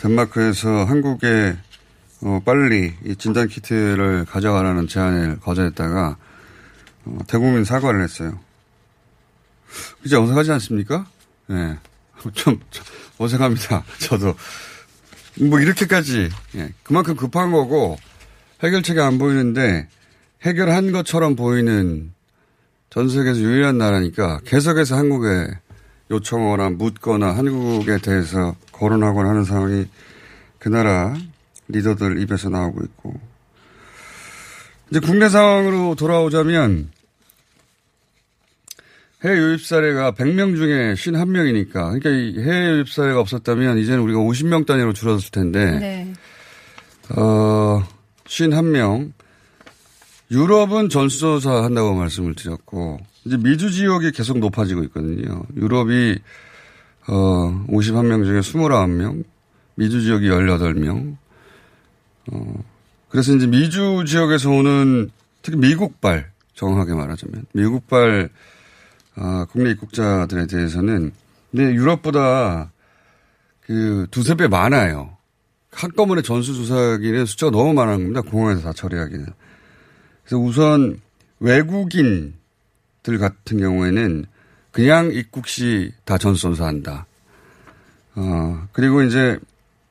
덴마크에서 0.00 0.84
한국에 0.84 1.56
어, 2.22 2.40
빨리 2.44 2.94
이 3.04 3.16
진단 3.16 3.48
키트를 3.48 4.26
가져가라는 4.26 4.88
제안을 4.88 5.40
거절했다가 5.40 6.08
어, 6.08 6.27
대국민 7.26 7.64
사과를 7.64 8.02
했어요. 8.02 8.38
이제 10.04 10.16
어색하지 10.16 10.52
않습니까? 10.52 11.06
네. 11.46 11.76
좀, 12.34 12.60
좀 12.70 12.84
어색합니다. 13.18 13.84
저도. 14.00 14.34
뭐 15.40 15.60
이렇게까지 15.60 16.30
예, 16.56 16.72
그만큼 16.82 17.14
급한 17.14 17.52
거고 17.52 17.96
해결책이 18.62 19.00
안 19.00 19.18
보이는데 19.18 19.86
해결한 20.42 20.90
것처럼 20.90 21.36
보이는 21.36 22.12
전 22.90 23.08
세계에서 23.08 23.38
유일한 23.38 23.78
나라니까 23.78 24.40
계속해서 24.44 24.96
한국에 24.96 25.46
요청하거나 26.10 26.70
묻거나 26.70 27.36
한국에 27.36 27.98
대해서 27.98 28.56
거론하거나 28.72 29.28
하는 29.28 29.44
상황이 29.44 29.86
그 30.58 30.68
나라 30.68 31.14
리더들 31.68 32.20
입에서 32.22 32.48
나오고 32.48 32.82
있고 32.84 33.20
이제 34.90 35.00
국내 35.00 35.28
상황으로 35.28 35.94
돌아오자면 35.94 36.90
해외 39.24 39.36
유입 39.36 39.64
사례가 39.64 40.12
100명 40.12 40.56
중에 40.56 40.94
51명이니까. 40.94 41.72
그러니까 41.72 42.10
이 42.10 42.38
해외 42.38 42.76
유입 42.76 42.88
사례가 42.88 43.20
없었다면 43.20 43.78
이제는 43.78 44.00
우리가 44.00 44.20
50명 44.20 44.64
단위로 44.66 44.92
줄어들 44.92 45.30
텐데. 45.30 45.78
네. 45.78 46.12
어, 47.16 47.82
51명. 48.24 49.12
유럽은 50.30 50.90
전수조사 50.90 51.64
한다고 51.64 51.94
말씀을 51.94 52.34
드렸고, 52.34 53.00
이제 53.24 53.36
미주 53.38 53.70
지역이 53.70 54.12
계속 54.12 54.38
높아지고 54.38 54.84
있거든요. 54.84 55.42
유럽이, 55.56 56.16
어, 57.08 57.64
51명 57.68 58.24
중에 58.24 58.40
29명, 58.40 59.24
미주 59.76 60.02
지역이 60.02 60.28
18명. 60.28 61.16
어, 62.30 62.64
그래서 63.08 63.34
이제 63.34 63.46
미주 63.46 64.04
지역에서 64.06 64.50
오는 64.50 65.10
특히 65.40 65.58
미국발, 65.58 66.30
정확하게 66.54 66.92
말하자면, 66.92 67.46
미국발, 67.52 68.28
어, 69.20 69.44
국내 69.50 69.70
입국자들에 69.70 70.46
대해서는, 70.46 71.12
근데 71.50 71.74
유럽보다 71.74 72.70
그 73.60 74.06
두세 74.10 74.34
배 74.34 74.46
많아요. 74.48 75.16
한꺼번에 75.70 76.22
전수조사기는 76.22 77.26
숫자가 77.26 77.50
너무 77.52 77.74
많은 77.74 77.98
겁니다. 77.98 78.20
공항에서 78.22 78.62
다 78.62 78.72
처리하기는. 78.72 79.26
그래서 80.24 80.38
우선 80.38 81.00
외국인들 81.40 83.18
같은 83.18 83.58
경우에는 83.58 84.24
그냥 84.72 85.10
입국 85.12 85.46
시 85.48 85.92
다 86.04 86.16
전수조사한다. 86.18 87.06
어, 88.16 88.68
그리고 88.72 89.02
이제 89.02 89.38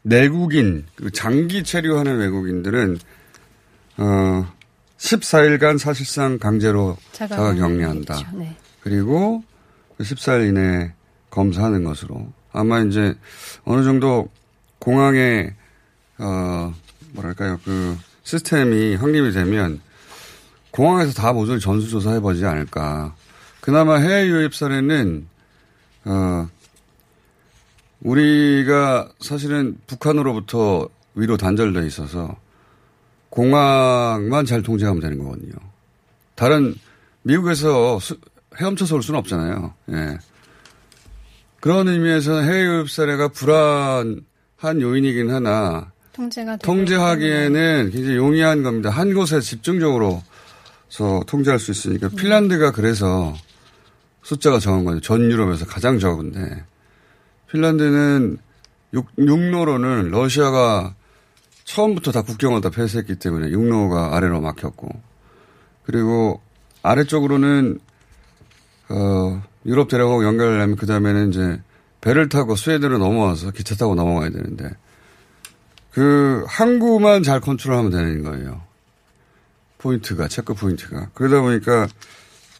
내국인, 0.02 0.86
그 0.96 1.12
장기 1.12 1.64
체류하는 1.64 2.18
외국인들은, 2.18 2.98
어, 3.98 4.54
14일간 4.98 5.78
사실상 5.78 6.38
강제로 6.40 6.98
자가 7.12 7.54
격리한다. 7.54 8.16
그렇죠. 8.16 8.38
네. 8.38 8.58
그리고 8.88 9.44
14일 10.00 10.40
그 10.40 10.46
이내 10.46 10.94
검사하는 11.30 11.84
것으로. 11.84 12.32
아마 12.54 12.80
이제 12.80 13.16
어느 13.66 13.84
정도 13.84 14.30
공항에, 14.80 15.54
어, 16.18 16.74
뭐랄까요, 17.12 17.60
그 17.66 17.98
시스템이 18.24 18.96
확립이 18.96 19.32
되면 19.32 19.82
공항에서 20.72 21.12
다 21.14 21.34
모조리 21.34 21.60
전수조사해 21.60 22.22
보지 22.22 22.46
않을까. 22.46 23.14
그나마 23.60 23.98
해외 23.98 24.28
유입 24.28 24.56
사례는, 24.56 25.28
어, 26.06 26.48
우리가 28.02 29.10
사실은 29.20 29.78
북한으로부터 29.88 30.88
위로 31.16 31.36
단절돼 31.36 31.86
있어서 31.88 32.38
공항만 33.32 34.46
잘 34.46 34.62
통제하면 34.62 35.02
되는 35.02 35.18
거거든요. 35.18 35.54
다른 36.36 36.76
미국에서 37.24 38.00
수, 38.00 38.18
헤엄쳐서 38.60 38.96
올 38.96 39.04
수는 39.04 39.20
없잖아요. 39.20 39.74
예. 39.92 40.18
그런 41.60 41.88
의미에서 41.88 42.42
해외 42.42 42.66
유입 42.66 42.90
사례가 42.90 43.30
불안한 43.30 44.82
요인이긴 44.82 45.30
하나 45.32 45.92
통제가 46.14 46.58
통제하기에는 46.58 47.92
굉장히 47.92 48.16
용이한 48.18 48.64
겁니다. 48.64 48.90
한 48.90 49.14
곳에 49.14 49.40
집중적으로 49.40 50.22
서 50.90 51.22
통제할 51.28 51.60
수 51.60 51.72
있으니까 51.72 52.10
핀란드가 52.10 52.72
그래서 52.72 53.36
숫자가 54.24 54.60
적은 54.60 54.86
거죠. 54.86 55.02
전 55.02 55.22
유럽에서 55.22 55.66
가장 55.66 56.00
적은데 56.00 56.64
핀란드는 57.52 58.38
육, 58.94 59.08
육로로는 59.18 60.12
러시아가 60.12 60.96
처음부터 61.66 62.12
다 62.12 62.22
국경을 62.22 62.62
다 62.62 62.70
폐쇄했기 62.70 63.16
때문에 63.16 63.50
육로가 63.50 64.16
아래로 64.16 64.40
막혔고 64.40 64.90
그리고 65.84 66.42
아래쪽으로는 66.84 67.80
어, 68.90 69.44
유럽 69.66 69.90
대륙하고 69.90 70.24
연결하려면 70.24 70.76
그 70.76 70.86
다음에는 70.86 71.30
이제 71.30 71.62
배를 72.02 72.30
타고 72.30 72.56
스웨덴으로 72.56 72.98
넘어와서 72.98 73.52
기차 73.52 73.76
타고 73.76 73.96
넘어가야 73.96 74.30
되는데 74.30 74.70
그 75.92 76.46
항구만 76.48 77.24
잘 77.24 77.42
컨트롤하면 77.42 77.92
되는 77.92 78.24
거예요. 78.24 78.62
포인트가 79.80 80.28
체크 80.28 80.54
포인트가 80.54 81.10
그러다 81.14 81.42
보니까 81.42 81.88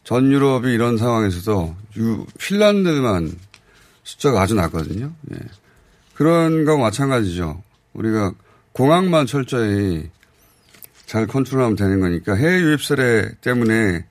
전 0.04 0.30
유럽이 0.30 0.72
이런 0.72 0.96
상황에서도 0.96 1.76
유, 1.98 2.26
핀란드만 2.38 3.32
숫자가 4.04 4.40
아주 4.40 4.54
낮거든요. 4.54 5.12
예. 5.32 5.38
그런 6.14 6.64
거와 6.64 6.78
마찬가지죠. 6.78 7.62
우리가 7.92 8.32
공항만 8.72 9.26
철저히 9.26 10.10
잘 11.06 11.26
컨트롤하면 11.26 11.76
되는 11.76 12.00
거니까 12.00 12.34
해외 12.34 12.60
유입 12.60 12.82
사례 12.82 13.30
때문에 13.40 14.04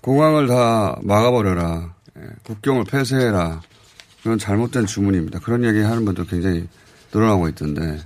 공항을 0.00 0.46
다 0.46 0.98
막아버려라. 1.02 1.94
예. 2.18 2.22
국경을 2.44 2.84
폐쇄해라. 2.84 3.60
그건 4.22 4.38
잘못된 4.38 4.86
주문입니다. 4.86 5.38
그런 5.40 5.64
얘기 5.64 5.80
하는 5.80 6.04
분도 6.04 6.24
굉장히 6.24 6.66
늘어나고 7.12 7.48
있던데. 7.48 7.98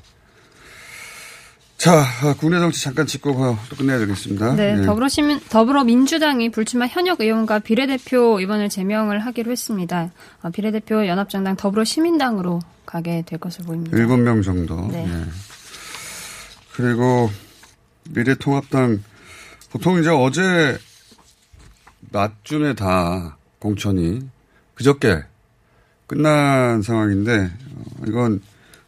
자, 1.77 2.05
국내 2.39 2.61
정치 2.61 2.81
잠깐 2.85 3.07
짚고 3.09 3.35
또 3.69 3.77
끝내야 3.77 3.99
되겠습니다. 3.99 4.55
네, 4.55 4.77
네, 4.77 4.87
더불어시민, 4.87 5.41
더불어민주당이 5.49 6.51
불출마 6.51 6.87
현역 6.87 7.21
의원과 7.21 7.59
비례대표 7.59 8.39
의원을 8.39 8.69
제명을 8.69 9.19
하기로 9.19 9.51
했습니다. 9.51 10.13
어, 10.43 10.51
비례대표 10.51 11.09
연합정당 11.09 11.57
더불어시민당으로 11.57 12.61
가게 12.87 13.25
될 13.27 13.41
것으로 13.41 13.65
보입니다. 13.65 13.97
7명 13.97 14.45
정도. 14.45 14.87
네. 14.93 15.07
네. 15.07 15.25
그리고 16.75 17.31
미래통합당 18.11 19.03
보통 19.71 19.99
이제 19.99 20.11
어제 20.11 20.79
낮쯤에 22.13 22.75
다 22.75 23.37
공천이 23.59 24.29
그저께 24.75 25.25
끝난 26.07 26.83
상황인데 26.83 27.51
어, 27.51 27.85
이건 28.07 28.41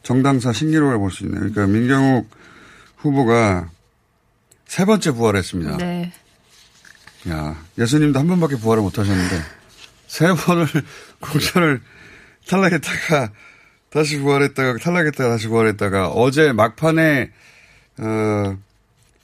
정당사 0.02 0.52
신기록을 0.52 0.98
볼 0.98 1.10
수 1.10 1.24
있네요. 1.24 1.38
그러니까 1.40 1.66
민경욱 1.66 2.28
후보가 2.96 3.70
세 4.66 4.84
번째 4.84 5.12
부활했습니다. 5.12 5.76
네. 5.78 6.12
야, 7.28 7.56
예수님도 7.78 8.18
한 8.18 8.26
번밖에 8.26 8.56
부활을 8.56 8.82
못 8.82 8.98
하셨는데 8.98 9.40
세 10.06 10.26
번을 10.34 10.66
공천을 11.20 11.80
탈락했다가 12.48 13.30
다시 13.90 14.18
부활했다가 14.18 14.78
탈락했다가 14.78 15.30
다시 15.30 15.48
부활했다가 15.48 16.08
어제 16.08 16.52
막판에 16.52 17.30
어, 17.98 18.58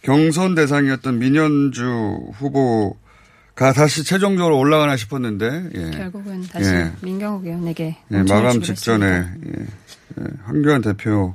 경선 0.03 0.55
대상이었던 0.55 1.19
민현주 1.19 2.31
후보 2.35 2.97
가 3.61 3.75
다시 3.75 4.03
최종적으로 4.05 4.57
올라가나 4.59 4.97
싶었는데 4.97 5.69
예. 5.75 5.91
결국은 5.91 6.41
다시 6.51 6.71
예. 6.71 6.91
민경욱 7.03 7.45
의원에게 7.45 7.95
예, 8.11 8.17
마감 8.23 8.63
직전에 8.63 9.07
예. 9.07 9.53
예. 10.19 10.25
황교안 10.45 10.81
대표 10.81 11.35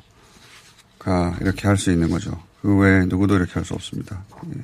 가 0.97 1.38
이렇게 1.39 1.67
할 1.67 1.77
수 1.77 1.91
있는 1.91 2.09
거죠. 2.09 2.41
그 2.63 2.75
외에 2.77 3.05
누구도 3.05 3.35
이렇게 3.35 3.51
할 3.53 3.63
수 3.63 3.75
없습니다. 3.75 4.23
예. 4.57 4.59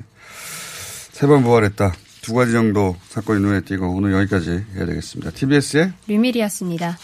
세번 1.12 1.44
부활했다. 1.44 1.94
두 2.24 2.34
가지 2.34 2.52
정도 2.52 2.96
사건이 3.10 3.40
눈에 3.42 3.62
띄고 3.62 3.94
오늘 3.96 4.12
여기까지 4.14 4.66
해야 4.74 4.88
되겠습니다. 4.88 5.30
TBS의 5.30 5.94
류밀이었습니다. 6.08 6.98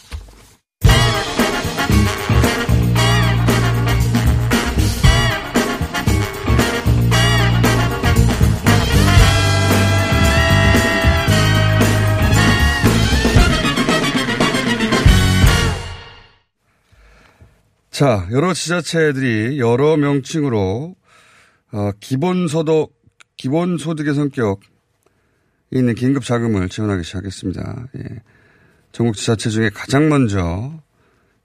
자, 17.97 18.27
여러 18.29 18.53
지자체들이 18.53 19.59
여러 19.59 19.97
명칭으로 19.97 20.95
어, 21.71 21.91
기본소득 21.99 22.93
기본소득의 23.37 24.13
성격 24.13 24.59
있는 25.71 25.95
긴급 25.95 26.23
자금을 26.23 26.69
지원하기 26.69 27.01
시작했습니다. 27.01 27.87
예. 27.97 28.03
전국 28.91 29.15
지자체 29.15 29.49
중에 29.49 29.71
가장 29.73 30.09
먼저 30.09 30.73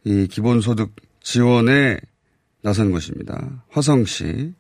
이 0.05 0.27
기본소득 0.27 0.95
지원에 1.21 1.97
나선 2.63 2.91
곳입니다. 2.91 3.65
화성시 3.71 4.53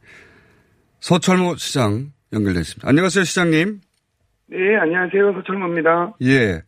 서철모 1.00 1.56
시장 1.56 2.12
연결되어 2.32 2.62
있습니다. 2.62 2.88
안녕하세요, 2.88 3.24
시장님. 3.24 3.80
네, 4.46 4.76
안녕하세요. 4.80 5.34
서철모입니다. 5.34 6.14
예. 6.22 6.62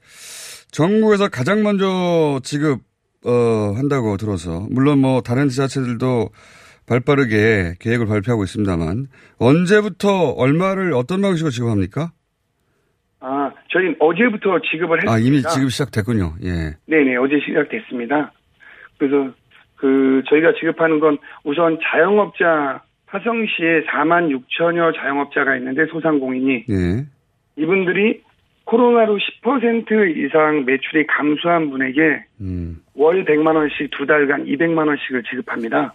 전국에서 0.71 1.29
가장 1.29 1.63
먼저 1.63 2.41
지급 2.45 2.83
어, 3.25 3.73
한다고 3.77 4.17
들어서 4.17 4.67
물론 4.71 4.99
뭐 5.01 5.21
다른 5.21 5.49
지자체들도 5.49 6.29
발빠르게 6.87 7.75
계획을 7.81 8.07
발표하고 8.07 8.45
있습니다만 8.45 9.07
언제부터 9.39 10.31
얼마를 10.37 10.93
어떤 10.93 11.23
방식으로 11.23 11.51
지급합니까? 11.51 12.11
아, 13.21 13.51
저희 13.71 13.97
어제부터 13.99 14.61
지급을 14.71 14.99
했습니다. 14.99 15.13
아, 15.13 15.19
이미 15.19 15.43
지급 15.43 15.71
시작됐군요. 15.71 16.35
예. 16.45 16.77
네네, 16.87 17.17
어제 17.17 17.41
시작됐습니다. 17.47 18.33
그래서 18.99 19.33
그 19.77 20.23
저희가 20.29 20.53
지급하는 20.61 21.01
건 21.01 21.17
우선 21.43 21.79
자영업자 21.83 22.83
화성시에 23.07 23.85
4만 23.89 24.29
6천여 24.29 24.95
자영업자가 24.97 25.57
있는데 25.57 25.87
소상공인이 25.87 26.65
예. 26.69 27.07
이분들이 27.57 28.23
코로나로 28.65 29.19
10% 29.43 30.17
이상 30.17 30.65
매출이 30.65 31.07
감소한 31.07 31.71
분에게 31.71 32.25
음. 32.41 32.83
월 32.95 33.25
100만 33.25 33.55
원씩 33.55 33.91
두 33.91 34.07
달간 34.07 34.45
200만 34.45 34.87
원씩을 34.87 35.23
지급합니다. 35.31 35.95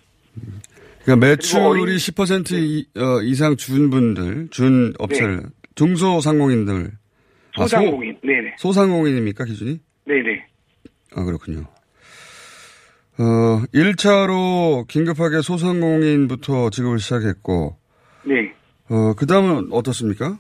그러니까 1.03 1.27
매출이 1.27 1.95
10% 1.95 2.53
이, 2.53 2.87
어, 2.97 3.21
이상 3.23 3.55
준 3.55 3.89
분들, 3.89 4.49
준 4.51 4.93
업체를, 4.99 5.37
네. 5.37 5.43
중소상공인들. 5.75 6.91
소상공인, 7.55 8.11
아, 8.11 8.19
소, 8.21 8.27
네네. 8.27 8.55
소상공인입니까, 8.57 9.45
기준이? 9.45 9.79
네네. 10.05 10.45
아, 11.15 11.23
그렇군요. 11.23 11.65
어, 13.17 13.63
1차로 13.73 14.87
긴급하게 14.87 15.41
소상공인부터 15.41 16.69
지급을 16.69 16.99
시작했고. 16.99 17.75
네. 18.25 18.53
어, 18.89 19.13
그 19.15 19.25
다음은 19.25 19.69
어떻습니까? 19.71 20.37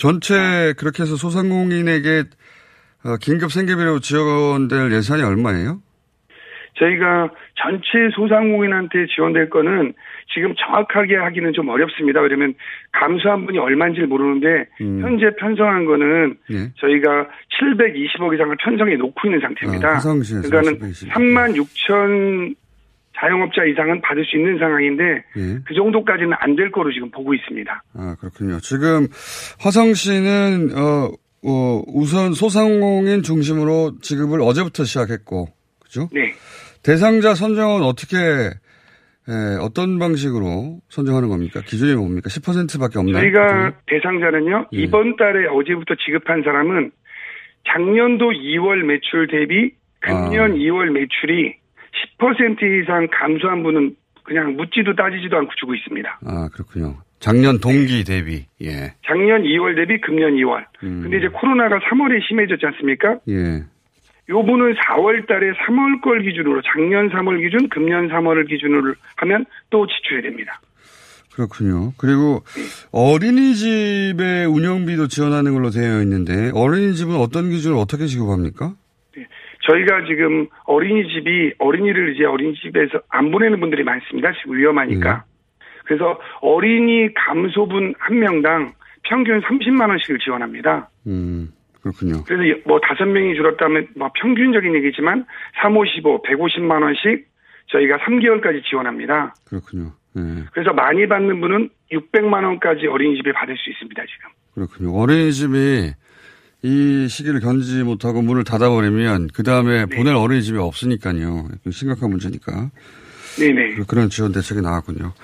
전체 0.00 0.72
그렇게 0.78 1.02
해서 1.02 1.14
소상공인에게 1.14 2.24
어, 3.04 3.16
긴급 3.20 3.52
생계비로 3.52 4.00
지원될 4.00 4.92
예산이 4.92 5.22
얼마예요? 5.22 5.82
저희가 6.78 7.28
전체 7.56 8.08
소상공인한테 8.14 9.06
지원될 9.14 9.50
거는 9.50 9.92
지금 10.32 10.54
정확하게 10.56 11.16
하기는 11.16 11.52
좀 11.52 11.68
어렵습니다. 11.68 12.20
왜냐면 12.22 12.54
감수한 12.92 13.44
분이 13.44 13.58
얼마인지 13.58 14.00
모르는데 14.02 14.66
음. 14.80 15.02
현재 15.02 15.36
편성한 15.38 15.84
거는 15.84 16.36
예. 16.50 16.72
저희가 16.76 17.28
720억 17.60 18.34
이상을 18.34 18.56
편성해 18.56 18.96
놓고 18.96 19.28
있는 19.28 19.40
상태입니다. 19.40 19.88
아, 19.88 19.98
그러니까는 19.98 20.78
3만 20.92 21.56
6천 21.56 22.54
자영업자 23.20 23.64
이상은 23.64 24.00
받을 24.00 24.24
수 24.24 24.36
있는 24.36 24.58
상황인데 24.58 25.04
예. 25.36 25.58
그 25.66 25.74
정도까지는 25.74 26.32
안 26.40 26.56
될 26.56 26.70
거로 26.70 26.92
지금 26.92 27.10
보고 27.10 27.32
있습니다. 27.34 27.82
아 27.94 28.16
그렇군요. 28.20 28.58
지금 28.60 29.06
화성시는 29.60 30.70
어, 30.76 31.10
어, 31.46 31.82
우선 31.86 32.32
소상공인 32.32 33.22
중심으로 33.22 33.98
지급을 34.00 34.40
어제부터 34.42 34.84
시작했고 34.84 35.48
그죠? 35.80 36.08
네. 36.12 36.32
대상자 36.82 37.34
선정은 37.34 37.82
어떻게 37.82 38.16
예, 39.28 39.56
어떤 39.60 39.98
방식으로 39.98 40.80
선정하는 40.88 41.28
겁니까? 41.28 41.60
기준이 41.64 41.94
뭡니까? 41.94 42.28
10%밖에 42.28 42.98
없나요? 42.98 43.22
저희가 43.22 43.74
대상자는요. 43.86 44.66
예. 44.72 44.78
이번 44.78 45.16
달에 45.16 45.46
어제부터 45.46 45.94
지급한 46.04 46.42
사람은 46.42 46.90
작년도 47.68 48.30
2월 48.32 48.82
매출 48.84 49.28
대비 49.28 49.72
금년 50.00 50.52
아. 50.52 50.54
2월 50.54 50.90
매출이 50.90 51.59
10% 52.18 52.82
이상 52.82 53.08
감소한 53.10 53.62
분은 53.62 53.96
그냥 54.24 54.56
묻지도 54.56 54.94
따지지도 54.94 55.36
않고 55.36 55.52
주고 55.56 55.74
있습니다. 55.74 56.20
아, 56.24 56.48
그렇군요. 56.52 56.96
작년 57.18 57.60
동기 57.60 58.04
대비, 58.04 58.46
예. 58.62 58.94
작년 59.06 59.42
2월 59.42 59.76
대비 59.76 60.00
금년 60.00 60.32
2월. 60.34 60.64
음. 60.82 61.02
근데 61.02 61.18
이제 61.18 61.28
코로나가 61.28 61.78
3월에 61.78 62.26
심해졌지 62.26 62.64
않습니까? 62.66 63.18
예. 63.28 63.64
요분은 64.30 64.74
4월 64.74 65.26
달에 65.26 65.52
3월 65.52 66.00
걸 66.02 66.22
기준으로 66.22 66.62
작년 66.62 67.10
3월 67.10 67.42
기준, 67.42 67.68
금년 67.68 68.08
3월을 68.08 68.48
기준으로 68.48 68.94
하면 69.16 69.44
또 69.68 69.86
지출이 69.86 70.22
됩니다. 70.22 70.60
그렇군요. 71.34 71.92
그리고 71.96 72.42
네. 72.54 72.62
어린이집의 72.92 74.46
운영비도 74.46 75.08
지원하는 75.08 75.52
걸로 75.52 75.70
되어 75.70 76.00
있는데 76.02 76.50
어린이집은 76.54 77.16
어떤 77.16 77.50
기준으로 77.50 77.80
어떻게 77.80 78.06
지급합니까? 78.06 78.74
네. 79.60 79.66
저희가 79.66 80.04
지금 80.06 80.48
어린이집이 80.64 81.54
어린이를 81.58 82.14
이제 82.14 82.24
어린이집에서 82.24 83.02
안 83.08 83.30
보내는 83.30 83.60
분들이 83.60 83.84
많습니다. 83.84 84.32
지금 84.40 84.56
위험하니까. 84.56 85.14
네. 85.14 85.66
그래서 85.84 86.20
어린이 86.40 87.12
감소분 87.14 87.94
한 87.98 88.18
명당 88.18 88.72
평균 89.02 89.40
30만 89.40 89.88
원씩을 89.88 90.18
지원합니다. 90.18 90.88
음. 91.06 91.52
그렇군요. 91.82 92.22
그래서 92.24 92.60
뭐 92.66 92.78
다섯 92.80 93.06
명이 93.06 93.34
줄었다면 93.34 93.88
뭐 93.96 94.10
평균적인 94.14 94.74
얘기지만 94.76 95.24
3, 95.62 95.76
55, 95.76 96.22
150만 96.22 96.82
원씩 96.82 97.26
저희가 97.68 97.98
3개월까지 97.98 98.64
지원합니다. 98.64 99.34
그렇군요. 99.46 99.92
네. 100.14 100.22
그래서 100.52 100.72
많이 100.72 101.06
받는 101.08 101.40
분은 101.40 101.70
600만 101.92 102.44
원까지 102.44 102.86
어린이집에 102.86 103.32
받을 103.32 103.56
수 103.56 103.70
있습니다, 103.70 104.02
지금. 104.02 104.30
그렇군요. 104.54 104.94
어린이집이 104.94 105.92
이 106.62 107.08
시기를 107.08 107.40
견디지 107.40 107.82
못하고 107.82 108.22
문을 108.22 108.44
닫아버리면 108.44 109.28
그 109.32 109.42
다음에 109.42 109.86
네. 109.86 109.96
보낼 109.96 110.14
어린이집이 110.14 110.58
없으니까요. 110.58 111.48
심각한 111.70 112.10
문제니까. 112.10 112.70
네네. 113.38 113.76
그런 113.86 114.10
지원 114.10 114.32
대책이 114.32 114.60
나왔군요. 114.60 115.14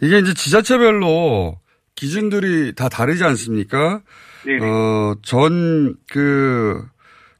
이게 0.00 0.18
이제 0.18 0.34
지자체별로 0.34 1.58
기준들이 1.94 2.74
다 2.74 2.88
다르지 2.88 3.22
않습니까? 3.22 4.00
어, 4.60 5.14
전, 5.22 5.94
그, 6.10 6.84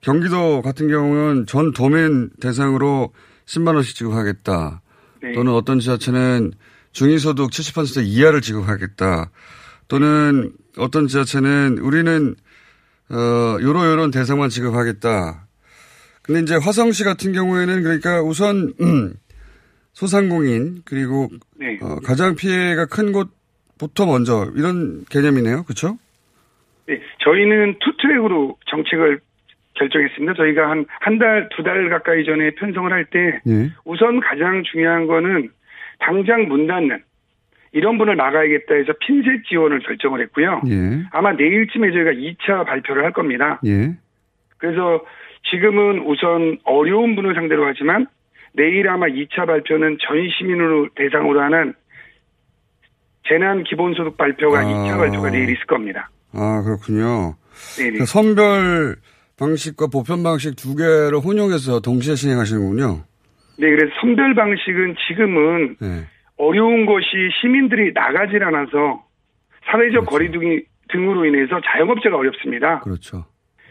경기도 0.01 0.63
같은 0.63 0.89
경우는 0.89 1.47
전 1.47 1.73
도민 1.73 2.31
대상으로 2.41 3.13
10만 3.47 3.75
원씩 3.75 3.97
지급하겠다. 3.97 4.83
네. 5.23 5.33
또는 5.33 5.53
어떤 5.53 5.81
지자체는 5.81 6.53
중위소득 6.93 7.51
70% 7.51 8.05
이하를 8.05 8.41
지급하겠다. 8.41 9.31
또는 9.89 10.53
어떤 10.77 11.07
지자체는 11.07 11.79
우리는, 11.79 12.35
어, 13.11 13.59
요런 13.61 13.91
요런 13.91 14.11
대상만 14.11 14.49
지급하겠다. 14.49 15.47
근데 16.23 16.41
이제 16.41 16.55
화성시 16.57 17.05
같은 17.05 17.33
경우에는 17.33 17.83
그러니까 17.83 18.23
우선, 18.23 18.73
음, 18.81 19.15
소상공인, 19.93 20.83
그리고, 20.85 21.29
네. 21.59 21.79
어, 21.83 21.97
가장 22.05 22.37
피해가 22.37 22.87
큰 22.87 23.13
곳부터 23.13 24.07
먼저 24.07 24.51
이런 24.57 25.05
개념이네요. 25.11 25.65
그렇죠? 25.65 25.99
네, 26.87 27.01
저희는 27.25 27.77
투트랙으로 27.81 28.57
정책을 28.71 29.21
결정했습니다. 29.75 30.35
저희가 30.35 30.71
한 30.71 30.87
한 31.01 31.19
달, 31.19 31.49
두 31.57 31.63
달 31.63 31.89
가까이 31.91 32.25
전에 32.25 32.55
편성을 32.55 32.91
할때 32.93 33.41
네. 33.45 33.71
우선 33.85 34.21
가장 34.21 34.63
중요한 34.71 35.07
거는 35.07 35.51
당장 35.99 36.49
문 36.49 36.67
닫는 36.67 37.03
이런 37.73 37.99
분을 37.99 38.17
막아야겠다 38.17 38.75
해서 38.75 38.93
핀셋 39.01 39.45
지원을 39.49 39.81
결정을 39.81 40.21
했고요. 40.23 40.61
예. 40.69 41.05
아마 41.11 41.33
내일쯤에 41.33 41.91
저희가 41.91 42.13
2차 42.13 42.67
발표를 42.67 43.05
할 43.05 43.13
겁니다. 43.13 43.61
예. 43.65 43.97
그래서 44.59 45.05
지금은 45.51 46.07
우선 46.07 46.59
어려운 46.65 47.17
분을 47.17 47.35
상대로 47.35 47.67
하지만 47.67 48.07
내일 48.55 48.89
아마 48.89 49.07
2차 49.07 49.47
발표는 49.47 49.97
전 50.01 50.29
시민으로 50.39 50.91
대상으로 50.95 51.41
하는 51.41 51.75
재난 53.27 53.65
기본소득 53.65 54.17
발표가 54.17 54.61
아. 54.61 54.63
2차 54.65 54.99
발표가 54.99 55.31
내일 55.31 55.49
있을 55.51 55.65
겁니다. 55.67 56.11
아, 56.35 56.63
그렇군요. 56.63 57.37
그 57.99 58.05
선별 58.05 58.97
방식과 59.39 59.87
보편 59.87 60.23
방식 60.23 60.57
두 60.57 60.77
개를 60.77 61.19
혼용해서 61.25 61.81
동시에 61.81 62.15
진행하시는군요. 62.15 63.05
네, 63.59 63.71
그래서 63.71 63.93
선별 64.01 64.35
방식은 64.35 64.95
지금은 65.09 65.77
네. 65.81 66.05
어려운 66.43 66.87
것이 66.87 67.07
시민들이 67.41 67.93
나가질 67.93 68.43
않아서 68.43 69.05
사회적 69.67 70.07
그렇죠. 70.07 70.11
거리두기 70.11 70.65
등으로 70.89 71.25
인해서 71.25 71.61
자영업자가 71.61 72.17
어렵습니다. 72.17 72.81
그렇죠. 72.81 73.25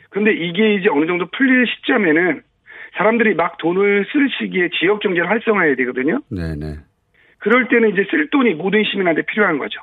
그런데 0.10 0.31
이게 0.31 0.75
이제 0.75 0.88
어느 0.89 1.05
정도 1.05 1.27
풀릴 1.31 1.67
시점에는 1.67 2.41
사람들이 2.97 3.36
막 3.36 3.57
돈을 3.57 4.05
쓸 4.12 4.29
시기에 4.39 4.69
지역 4.79 5.01
경제를 5.01 5.29
활성화해야 5.29 5.75
되거든요. 5.75 6.21
네네. 6.29 6.77
그럴 7.39 7.67
때는 7.67 7.89
이제 7.89 8.05
쓸 8.10 8.29
돈이 8.29 8.53
모든 8.53 8.84
시민한테 8.84 9.23
필요한 9.23 9.57
거죠. 9.57 9.81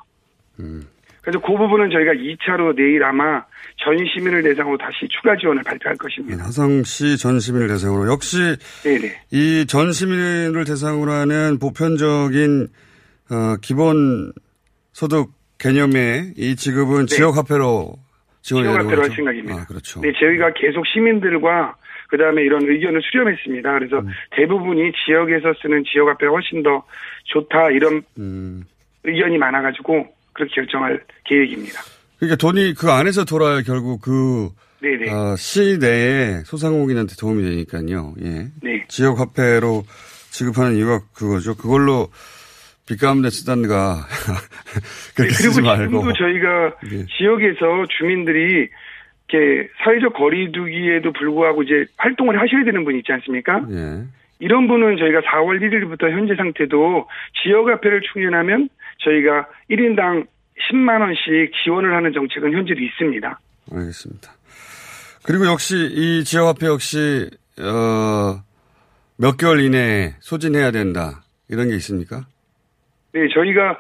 음. 0.61 0.83
그래서 1.29 1.41
그 1.41 1.53
부분은 1.59 1.91
저희가 1.91 2.12
2차로 2.12 2.75
내일 2.75 3.05
아마 3.05 3.45
전 3.77 3.99
시민을 3.99 4.43
대상으로 4.43 4.79
다시 4.79 5.07
추가 5.11 5.37
지원을 5.37 5.62
발표할 5.62 5.99
것입니다. 5.99 6.43
화성시 6.43 7.19
전 7.19 7.38
시민을 7.38 7.69
대상으로 7.69 8.11
역시 8.11 8.38
이 9.31 9.67
전 9.67 9.93
시민을 9.93 10.64
대상으로 10.64 11.12
하는 11.12 11.59
보편적인 11.59 12.69
어, 13.31 13.57
기본 13.61 14.33
소득 14.93 15.29
개념의 15.59 16.33
이 16.38 16.57
지급은 16.57 17.05
네. 17.05 17.17
지역 17.17 17.37
화폐로 17.37 17.93
지원해야 18.41 18.73
지역 18.73 18.85
화폐로 18.87 19.03
할 19.03 19.11
생각입니다. 19.11 19.55
아, 19.55 19.64
그렇죠. 19.67 20.01
네, 20.01 20.11
저희가 20.19 20.55
계속 20.55 20.87
시민들과 20.87 21.77
그 22.09 22.17
다음에 22.17 22.41
이런 22.41 22.62
의견을 22.62 23.03
수렴했습니다. 23.03 23.71
그래서 23.75 23.99
음. 23.99 24.09
대부분이 24.31 24.93
지역에서 25.05 25.53
쓰는 25.61 25.85
지역 25.93 26.09
화폐가 26.09 26.33
훨씬 26.33 26.62
더 26.62 26.85
좋다 27.25 27.69
이런 27.73 28.01
음. 28.19 28.64
의견이 29.05 29.37
많아가지고 29.37 30.17
그렇게 30.38 30.55
결정할 30.55 31.01
계획입니다. 31.24 31.81
그러니까 32.18 32.37
돈이 32.37 32.74
그 32.74 32.90
안에서 32.90 33.24
돌아야 33.24 33.62
결국 33.62 34.01
그 34.01 34.51
네네. 34.81 35.11
어, 35.11 35.35
시내에 35.37 36.42
소상공인한테 36.44 37.14
도움이 37.18 37.42
되니까요. 37.42 38.14
예. 38.22 38.46
네. 38.62 38.85
지역 38.88 39.18
화폐로 39.18 39.83
지급하는 40.31 40.77
이유가 40.77 41.01
그거죠. 41.14 41.57
그걸로 41.57 42.09
빚 42.87 43.01
갚는 43.01 43.29
쓰던가 43.31 44.07
그렇게 45.16 45.33
네, 45.33 45.35
쓰지 45.35 45.61
말고. 45.61 46.03
그리고 46.03 46.12
저희가 46.12 46.77
예. 46.92 47.07
지역에서 47.18 47.87
주민들이 47.98 48.68
이렇게 49.31 49.68
사회적 49.85 50.14
거리두기에도 50.14 51.12
불구하고 51.12 51.62
이제 51.64 51.85
활동을 51.96 52.40
하셔야 52.40 52.64
되는 52.64 52.85
분 52.85 52.96
있지 52.96 53.12
않습니까? 53.12 53.66
예. 53.70 54.05
이런 54.40 54.68
분은 54.68 54.96
저희가 54.98 55.20
4월 55.20 55.61
1일부터 55.61 56.11
현재 56.11 56.35
상태도 56.37 57.09
지역 57.42 57.66
화폐를 57.68 58.01
충전하면 58.12 58.68
저희가 58.98 59.46
1인당 59.70 60.26
10만 60.70 61.00
원씩 61.00 61.52
지원을 61.64 61.94
하는 61.94 62.12
정책은 62.12 62.52
현재도 62.52 62.80
있습니다. 62.80 63.40
알겠습니다. 63.72 64.32
그리고 65.24 65.46
역시 65.46 65.74
이 65.76 66.24
지역화폐 66.24 66.66
역시 66.66 67.28
어, 67.61 68.42
몇 69.16 69.37
개월 69.37 69.61
이내에 69.61 70.14
소진해야 70.20 70.70
된다 70.70 71.22
이런 71.48 71.68
게 71.68 71.76
있습니까? 71.76 72.26
네, 73.12 73.20
저희가 73.34 73.78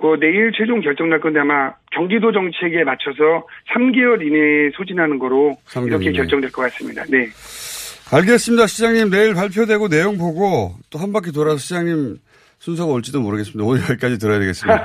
그 0.00 0.16
내일 0.20 0.52
최종 0.56 0.80
결정 0.80 1.08
날 1.08 1.20
건데 1.20 1.40
아마 1.40 1.72
경기도 1.92 2.30
정책에 2.32 2.84
맞춰서 2.84 3.46
3개월 3.74 4.24
이내에 4.24 4.70
소진하는 4.76 5.18
거로 5.18 5.56
이렇게 5.86 6.06
이내. 6.10 6.12
결정될 6.18 6.52
것 6.52 6.62
같습니다. 6.62 7.04
네. 7.08 7.28
알겠습니다. 8.12 8.66
시장님 8.66 9.10
내일 9.10 9.34
발표되고 9.34 9.88
내용 9.88 10.16
보고 10.18 10.74
또 10.90 10.98
한 10.98 11.12
바퀴 11.12 11.32
돌아서 11.32 11.58
시장님 11.58 12.16
순서가 12.58 12.92
올지도 12.92 13.20
모르겠습니다. 13.20 13.64
오늘 13.64 13.82
여기까지 13.82 14.18
들어야 14.18 14.38
되겠습니다. 14.38 14.84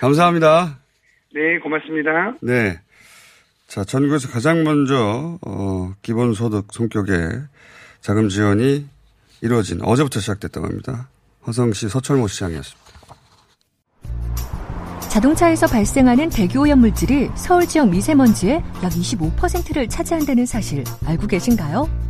감사합니다. 0.00 0.78
네, 1.34 1.58
고맙습니다. 1.62 2.34
네. 2.42 2.80
자, 3.66 3.84
전국에서 3.84 4.28
가장 4.28 4.64
먼저, 4.64 5.38
어, 5.46 5.94
기본소득 6.02 6.72
성격의 6.72 7.42
자금 8.00 8.28
지원이 8.28 8.88
이루어진 9.42 9.80
어제부터 9.82 10.20
시작됐다고 10.20 10.66
합니다. 10.66 11.08
화성시 11.42 11.88
서철모 11.88 12.28
시장이었습니다. 12.28 12.90
자동차에서 15.08 15.66
발생하는 15.66 16.30
대기오염 16.30 16.78
물질이 16.80 17.30
서울 17.34 17.66
지역 17.66 17.88
미세먼지의 17.90 18.62
약 18.82 18.92
25%를 18.92 19.88
차지한다는 19.88 20.46
사실 20.46 20.84
알고 21.04 21.26
계신가요? 21.26 22.09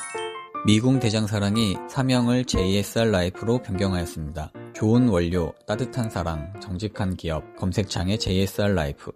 미궁 0.63 0.99
대장사랑이 0.99 1.75
사명을 1.89 2.45
JSR 2.45 3.09
라이프로 3.09 3.63
변경하였습니다. 3.63 4.51
좋은 4.75 5.07
원료, 5.07 5.53
따뜻한 5.67 6.11
사랑, 6.11 6.53
정직한 6.61 7.15
기업, 7.15 7.43
검색창에 7.57 8.17
JSR 8.17 8.73
라이프. 8.73 9.11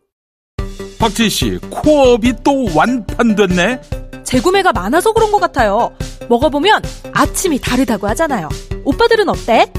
박진 0.97 1.29
씨, 1.29 1.59
코업이 1.69 2.33
또 2.43 2.65
완판됐네? 2.75 3.79
재구매가 4.23 4.73
많아서 4.73 5.13
그런 5.13 5.31
것 5.31 5.39
같아요. 5.39 5.91
먹어보면 6.29 6.81
아침이 7.13 7.59
다르다고 7.59 8.07
하잖아요. 8.07 8.49
오빠들은 8.83 9.29
어때? 9.29 9.71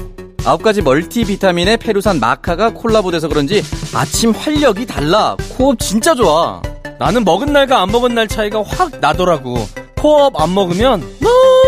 아홉 0.45 0.63
가지 0.63 0.81
멀티비타민의 0.81 1.77
페루산 1.77 2.21
마카가 2.21 2.69
콜라보돼서 2.69 3.27
그런지 3.27 3.61
아침 3.93 4.31
활력이 4.31 4.85
달라. 4.85 5.35
코업 5.57 5.79
진짜 5.79 6.15
좋아. 6.15 6.61
나는 6.97 7.25
먹은 7.25 7.51
날과 7.51 7.81
안 7.81 7.91
먹은 7.91 8.15
날 8.15 8.29
차이가 8.29 8.63
확 8.63 9.01
나더라고. 9.01 9.57
코업 9.97 10.39
안 10.39 10.53
먹으면 10.53 11.01
너무 11.19 11.56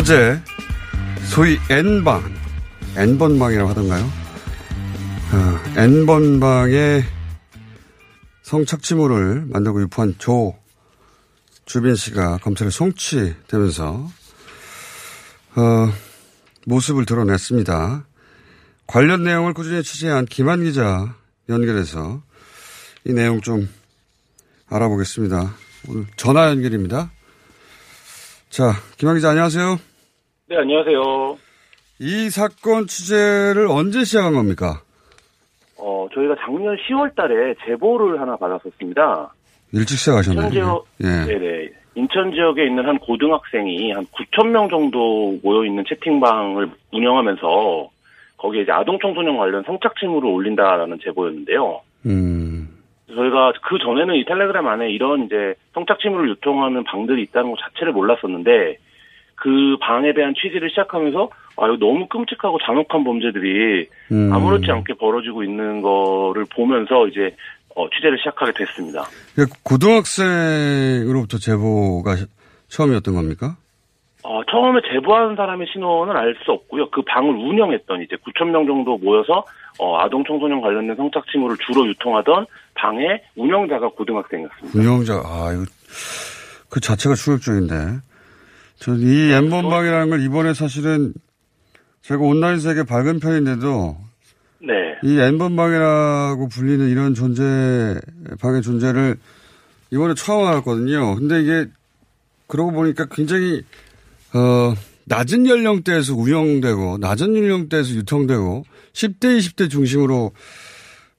어제 0.00 0.40
소위 1.28 1.58
N방, 1.68 2.22
N번방이라고 2.96 3.68
하던가요? 3.68 4.02
어, 4.02 5.78
N번방에 5.78 7.04
성착취물을 8.40 9.44
만들고 9.48 9.82
유포한 9.82 10.14
조 10.16 10.58
주빈 11.66 11.96
씨가 11.96 12.38
검찰에 12.38 12.70
송치되면서 12.70 14.10
어, 15.56 15.92
모습을 16.64 17.04
드러냈습니다. 17.04 18.06
관련 18.86 19.22
내용을 19.22 19.52
꾸준히 19.52 19.82
취재한 19.82 20.24
김한 20.24 20.64
기자 20.64 21.14
연결해서 21.50 22.22
이 23.04 23.12
내용 23.12 23.42
좀 23.42 23.68
알아보겠습니다. 24.70 25.54
오늘 25.88 26.06
전화 26.16 26.48
연결입니다. 26.48 27.10
자, 28.48 28.72
김한 28.96 29.16
기자 29.16 29.28
안녕하세요. 29.28 29.89
네, 30.50 30.56
안녕하세요. 30.56 31.38
이 32.00 32.28
사건 32.28 32.88
취재를 32.88 33.68
언제 33.70 34.02
시작한 34.02 34.34
겁니까? 34.34 34.80
어, 35.78 36.08
저희가 36.12 36.34
작년 36.40 36.76
10월 36.76 37.14
달에 37.14 37.54
제보를 37.64 38.20
하나 38.20 38.34
받았었습니다. 38.34 39.32
일찍 39.72 39.96
시작하셨네요. 39.96 40.46
인천 40.46 40.52
지역, 40.52 40.86
예. 41.04 41.38
네네. 41.38 41.68
인천 41.94 42.32
지역에 42.32 42.66
있는 42.66 42.84
한 42.84 42.98
고등학생이 42.98 43.92
한 43.92 44.04
9천 44.06 44.48
명 44.48 44.68
정도 44.68 45.38
모여 45.44 45.64
있는 45.64 45.84
채팅방을 45.88 46.68
운영하면서 46.92 47.88
거기에 48.38 48.62
이제 48.62 48.72
아동 48.72 48.98
청소년 49.00 49.36
관련 49.36 49.62
성착취물을 49.62 50.28
올린다라는 50.28 50.98
제보였는데요. 51.04 51.80
음. 52.06 52.76
저희가 53.06 53.52
그 53.68 53.78
전에는 53.78 54.16
이 54.16 54.24
텔레그램 54.24 54.66
안에 54.66 54.90
이런 54.90 55.26
이제 55.26 55.54
성착취물을 55.74 56.28
유통하는 56.30 56.82
방들이 56.82 57.22
있다는 57.22 57.52
것 57.52 57.58
자체를 57.60 57.92
몰랐었는데 57.92 58.78
그 59.40 59.76
방에 59.80 60.12
대한 60.12 60.34
취재를 60.34 60.68
시작하면서 60.68 61.30
아 61.56 61.66
이거 61.66 61.76
너무 61.78 62.06
끔찍하고 62.08 62.58
잔혹한 62.64 63.04
범죄들이 63.04 63.88
음. 64.12 64.32
아무렇지 64.32 64.70
않게 64.70 64.94
벌어지고 64.94 65.42
있는 65.42 65.80
거를 65.80 66.44
보면서 66.54 67.08
이제 67.08 67.34
어, 67.74 67.88
취재를 67.88 68.18
시작하게 68.18 68.52
됐습니다. 68.52 69.04
고등학생으로부터 69.64 71.38
제보가 71.38 72.16
처음이었던 72.68 73.14
겁니까? 73.14 73.56
어, 74.22 74.42
처음에 74.44 74.80
제보하는 74.92 75.36
사람의 75.36 75.66
신원은 75.72 76.14
알 76.14 76.34
수 76.44 76.52
없고요. 76.52 76.90
그 76.90 77.00
방을 77.02 77.30
운영했던 77.30 78.02
이제 78.02 78.16
9천 78.16 78.50
명 78.50 78.66
정도 78.66 78.98
모여서 78.98 79.44
어, 79.78 79.98
아동 79.98 80.22
청소년 80.24 80.60
관련된 80.60 80.96
성착취물을 80.96 81.56
주로 81.64 81.86
유통하던 81.86 82.44
방의 82.74 83.22
운영자가 83.36 83.88
고등학생이었습니다. 83.88 84.78
운영자, 84.78 85.14
아 85.24 85.52
이거 85.54 85.64
그 86.68 86.80
자체가 86.80 87.14
충격적인데. 87.14 88.09
전이 88.80 89.30
엠번방이라는 89.30 90.10
걸 90.10 90.22
이번에 90.22 90.54
사실은 90.54 91.12
제가 92.00 92.22
온라인 92.22 92.58
세계 92.58 92.82
밝은 92.82 93.20
편인데도 93.20 93.96
네. 94.60 94.72
이 95.04 95.18
엠번방이라고 95.18 96.48
불리는 96.48 96.88
이런 96.88 97.14
존재, 97.14 98.00
방의 98.40 98.62
존재를 98.62 99.16
이번에 99.90 100.14
처음 100.14 100.46
알았거든요. 100.46 101.14
근데 101.16 101.42
이게 101.42 101.66
그러고 102.46 102.72
보니까 102.72 103.06
굉장히 103.10 103.62
어, 104.34 104.72
낮은 105.06 105.46
연령대에서 105.46 106.14
운영되고 106.14 106.98
낮은 106.98 107.36
연령대에서 107.36 107.94
유통되고 107.96 108.64
10대, 108.92 109.38
20대 109.38 109.70
중심으로 109.70 110.30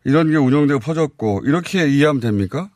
이런 0.04 0.32
게 0.32 0.38
운영되고 0.38 0.80
퍼졌고 0.80 1.42
이렇게 1.46 1.88
이해하면 1.88 2.22
됩니까? 2.22 2.70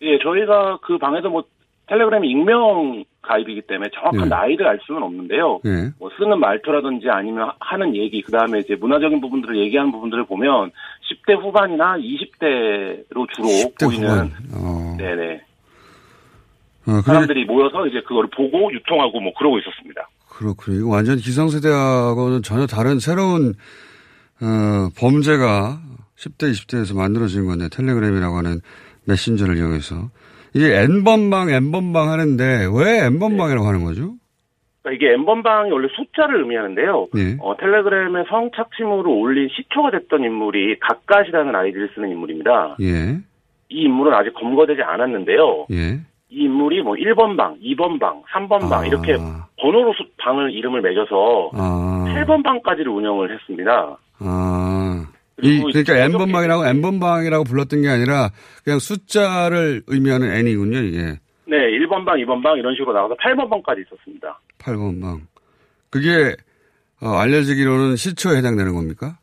예, 0.00 0.18
저희가 0.22 0.78
그 0.86 0.96
방에서 0.96 1.28
뭐 1.28 1.44
텔레그램이 1.88 2.28
익명 2.30 3.04
가입이기 3.22 3.62
때문에 3.62 3.90
정확한 3.94 4.26
예. 4.26 4.28
나이를 4.28 4.66
알 4.66 4.78
수는 4.86 5.02
없는데요. 5.02 5.60
예. 5.64 5.90
뭐 5.98 6.10
쓰는 6.18 6.38
말투라든지 6.38 7.08
아니면 7.10 7.50
하는 7.60 7.94
얘기, 7.96 8.22
그 8.22 8.30
다음에 8.32 8.60
이제 8.60 8.74
문화적인 8.76 9.20
부분들을 9.20 9.56
얘기하는 9.58 9.92
부분들을 9.92 10.26
보면 10.26 10.70
10대 11.10 11.40
후반이나 11.40 11.96
20대로 11.96 13.26
주로 13.34 13.48
10대 13.48 13.84
보이는. 13.84 14.30
어. 14.54 14.96
네네 14.98 15.40
어, 16.86 17.00
사람들이 17.02 17.44
모여서 17.44 17.86
이제 17.86 18.00
그걸 18.02 18.28
보고 18.28 18.72
유통하고 18.72 19.20
뭐 19.20 19.32
그러고 19.36 19.58
있었습니다. 19.58 20.08
그렇군요. 20.28 20.78
이거 20.78 20.88
완전 20.88 21.16
기성세대하고는 21.16 22.42
전혀 22.42 22.66
다른 22.66 23.00
새로운 23.00 23.54
어, 24.40 24.88
범죄가 24.98 25.80
10대, 26.16 26.52
20대에서 26.52 26.96
만들어진 26.96 27.46
건데 27.46 27.68
텔레그램이라고 27.70 28.36
하는 28.36 28.60
메신저를 29.04 29.56
이용해서 29.56 30.10
이게 30.56 30.74
N번방, 30.82 31.50
N번방 31.50 32.08
하는데 32.10 32.44
왜 32.74 33.04
N번방이라고 33.06 33.66
하는 33.66 33.84
거죠? 33.84 34.14
그러니까 34.82 35.04
이게 35.06 35.12
N번방이 35.14 35.70
원래 35.70 35.88
숫자를 35.96 36.40
의미하는데요. 36.42 37.08
예. 37.16 37.36
어, 37.40 37.56
텔레그램에 37.56 38.24
성착취물을 38.28 39.10
올린 39.10 39.48
시초가 39.54 39.90
됐던 39.90 40.24
인물이 40.24 40.78
각갓이라는 40.80 41.54
아이디를 41.54 41.90
쓰는 41.94 42.10
인물입니다. 42.10 42.76
예, 42.80 43.18
이 43.68 43.82
인물은 43.82 44.14
아직 44.14 44.32
검거되지 44.34 44.82
않았는데요. 44.82 45.66
예. 45.72 46.00
이 46.28 46.44
인물이 46.44 46.82
뭐 46.82 46.94
1번 46.94 47.36
방, 47.36 47.56
2번 47.60 48.00
방, 48.00 48.22
3번 48.32 48.68
방 48.68 48.86
이렇게 48.86 49.12
번호로 49.60 49.92
수- 49.94 50.04
방을 50.18 50.52
이름을 50.52 50.82
매겨서 50.82 51.50
아, 51.54 52.04
8번 52.08 52.42
방까지를 52.42 52.90
운영을 52.90 53.32
했습니다. 53.32 53.96
아. 54.20 55.06
이, 55.42 55.60
그러니까 55.60 55.98
N번방이라고 55.98 56.66
N번방이라고 56.66 57.44
불렀던 57.44 57.82
게 57.82 57.88
아니라 57.88 58.30
그냥 58.64 58.78
숫자를 58.78 59.82
의미하는 59.86 60.30
N이군요, 60.30 60.78
이게. 60.78 60.98
네, 61.46 61.56
1번 61.78 62.04
방, 62.04 62.16
2번 62.18 62.42
방 62.42 62.58
이런 62.58 62.74
식으로 62.74 62.92
나가서 62.92 63.14
8번 63.16 63.48
방까지 63.50 63.82
있었습니다. 63.86 64.40
8번 64.58 65.00
방. 65.00 65.20
그게, 65.90 66.34
어, 67.02 67.08
알려지기로는 67.18 67.96
시초에 67.96 68.38
해당되는 68.38 68.74
겁니까? 68.74 69.18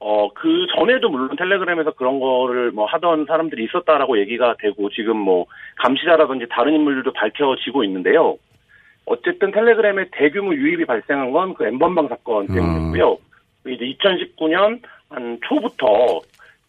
어, 0.00 0.32
그 0.32 0.66
전에도 0.74 1.10
물론 1.10 1.36
텔레그램에서 1.36 1.92
그런 1.92 2.18
거를 2.20 2.72
뭐 2.72 2.86
하던 2.86 3.26
사람들이 3.26 3.64
있었다라고 3.64 4.18
얘기가 4.18 4.56
되고 4.58 4.88
지금 4.90 5.16
뭐 5.18 5.46
감시자라든지 5.76 6.46
다른 6.50 6.74
인물들도 6.74 7.12
밝혀지고 7.12 7.84
있는데요. 7.84 8.36
어쨌든 9.04 9.50
텔레그램에 9.52 10.06
대규모 10.12 10.54
유입이 10.54 10.86
발생한 10.86 11.32
건 11.32 11.54
그 11.54 11.66
엠번방 11.66 12.08
사건 12.08 12.46
때문이고요. 12.46 13.18
이제 13.68 13.84
2019년 13.84 14.80
한 15.10 15.38
초부터 15.46 16.20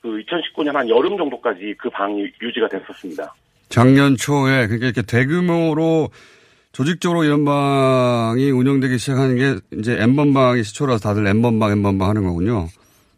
그 0.02 0.10
2019년 0.24 0.74
한 0.74 0.90
여름 0.90 1.16
정도까지 1.18 1.76
그 1.78 1.90
방이 1.90 2.28
유지가 2.42 2.68
됐었습니다. 2.68 3.34
작년 3.70 4.16
초에 4.18 4.66
그러니까 4.68 4.88
이렇게 4.88 5.02
대규모로 5.04 6.10
조직적으로 6.74 7.24
이런 7.24 7.46
방이 7.46 8.50
운영되기 8.50 8.98
시작하는 8.98 9.36
게 9.38 9.56
이제 9.78 9.98
N번방이 10.02 10.64
시초라서 10.64 11.00
다들 11.10 11.28
N번방, 11.28 11.72
N번방 11.72 12.10
하는 12.10 12.24
거군요. 12.24 12.68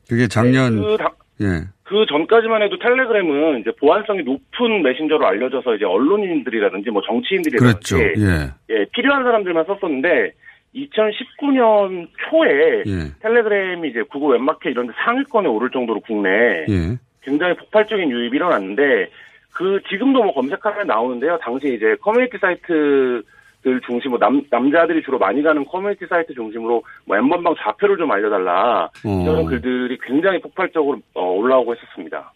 그게 0.09 0.27
작년, 0.27 0.81
그, 0.81 0.97
다- 0.97 1.13
예. 1.41 1.63
그 1.83 2.05
전까지만 2.09 2.61
해도 2.63 2.77
텔레그램은 2.79 3.61
이제 3.61 3.71
보안성이 3.79 4.23
높은 4.23 4.81
메신저로 4.83 5.25
알려져서 5.25 5.75
이제 5.75 5.85
언론인들이라든지 5.85 6.89
뭐 6.89 7.01
정치인들이라든지 7.05 7.93
그랬죠. 7.95 8.21
예. 8.21 8.51
예, 8.71 8.85
필요한 8.93 9.23
사람들만 9.23 9.65
썼었는데 9.65 10.31
2019년 10.75 12.07
초에 12.17 12.83
예. 12.85 13.11
텔레그램이 13.19 13.89
이제 13.89 14.01
구글 14.03 14.33
앱마켓 14.37 14.71
이런 14.71 14.87
데 14.87 14.93
상위권에 15.05 15.47
오를 15.47 15.69
정도로 15.69 15.99
국내에 16.01 16.65
예. 16.69 16.97
굉장히 17.21 17.55
폭발적인 17.55 18.09
유입이 18.09 18.35
일어났는데 18.35 19.09
그 19.53 19.79
지금도 19.89 20.23
뭐 20.23 20.33
검색하면 20.33 20.87
나오는데요. 20.87 21.37
당시 21.41 21.75
이제 21.75 21.95
커뮤니티 22.01 22.37
사이트들 22.39 23.81
중심으로 23.85 24.19
남, 24.19 24.41
남자들이 24.49 25.03
주로 25.03 25.19
많이 25.19 25.43
가는 25.43 25.63
커뮤니티 25.65 26.05
사이트 26.07 26.33
중심으로 26.33 26.83
뭐 27.05 27.17
N번방 27.17 27.55
좌표를 27.59 27.97
좀 27.97 28.11
알려달라 28.11 28.89
이런 29.03 29.29
어. 29.29 29.45
글들이 29.45 29.97
굉장히 30.01 30.41
폭발적으로 30.41 30.99
어, 31.13 31.31
올라오고 31.33 31.75
했었습니다. 31.75 32.33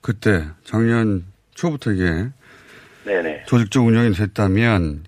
그때 0.00 0.44
작년 0.64 1.24
초부터 1.54 1.92
이게 1.92 2.04
네네. 3.04 3.44
조직적 3.46 3.86
운영이 3.86 4.12
됐다면 4.12 5.04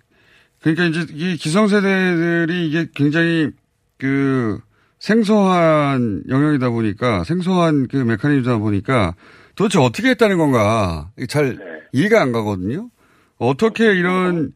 그러니까 0.62 0.84
이제 0.84 1.00
이 1.12 1.36
기성세대들이 1.36 2.66
이게 2.66 2.86
굉장히 2.94 3.50
그 3.98 4.60
생소한 4.98 6.22
영역이다 6.28 6.70
보니까 6.70 7.24
생소한 7.24 7.88
그 7.88 7.96
메커니즘이다 7.96 8.58
보니까 8.58 9.14
도대체 9.56 9.78
어떻게 9.78 10.10
했다는 10.10 10.36
건가? 10.36 11.08
잘 11.28 11.58
이해가 11.92 12.20
안 12.20 12.32
가거든요. 12.32 12.90
어떻게 13.38 13.94
이런 13.94 14.52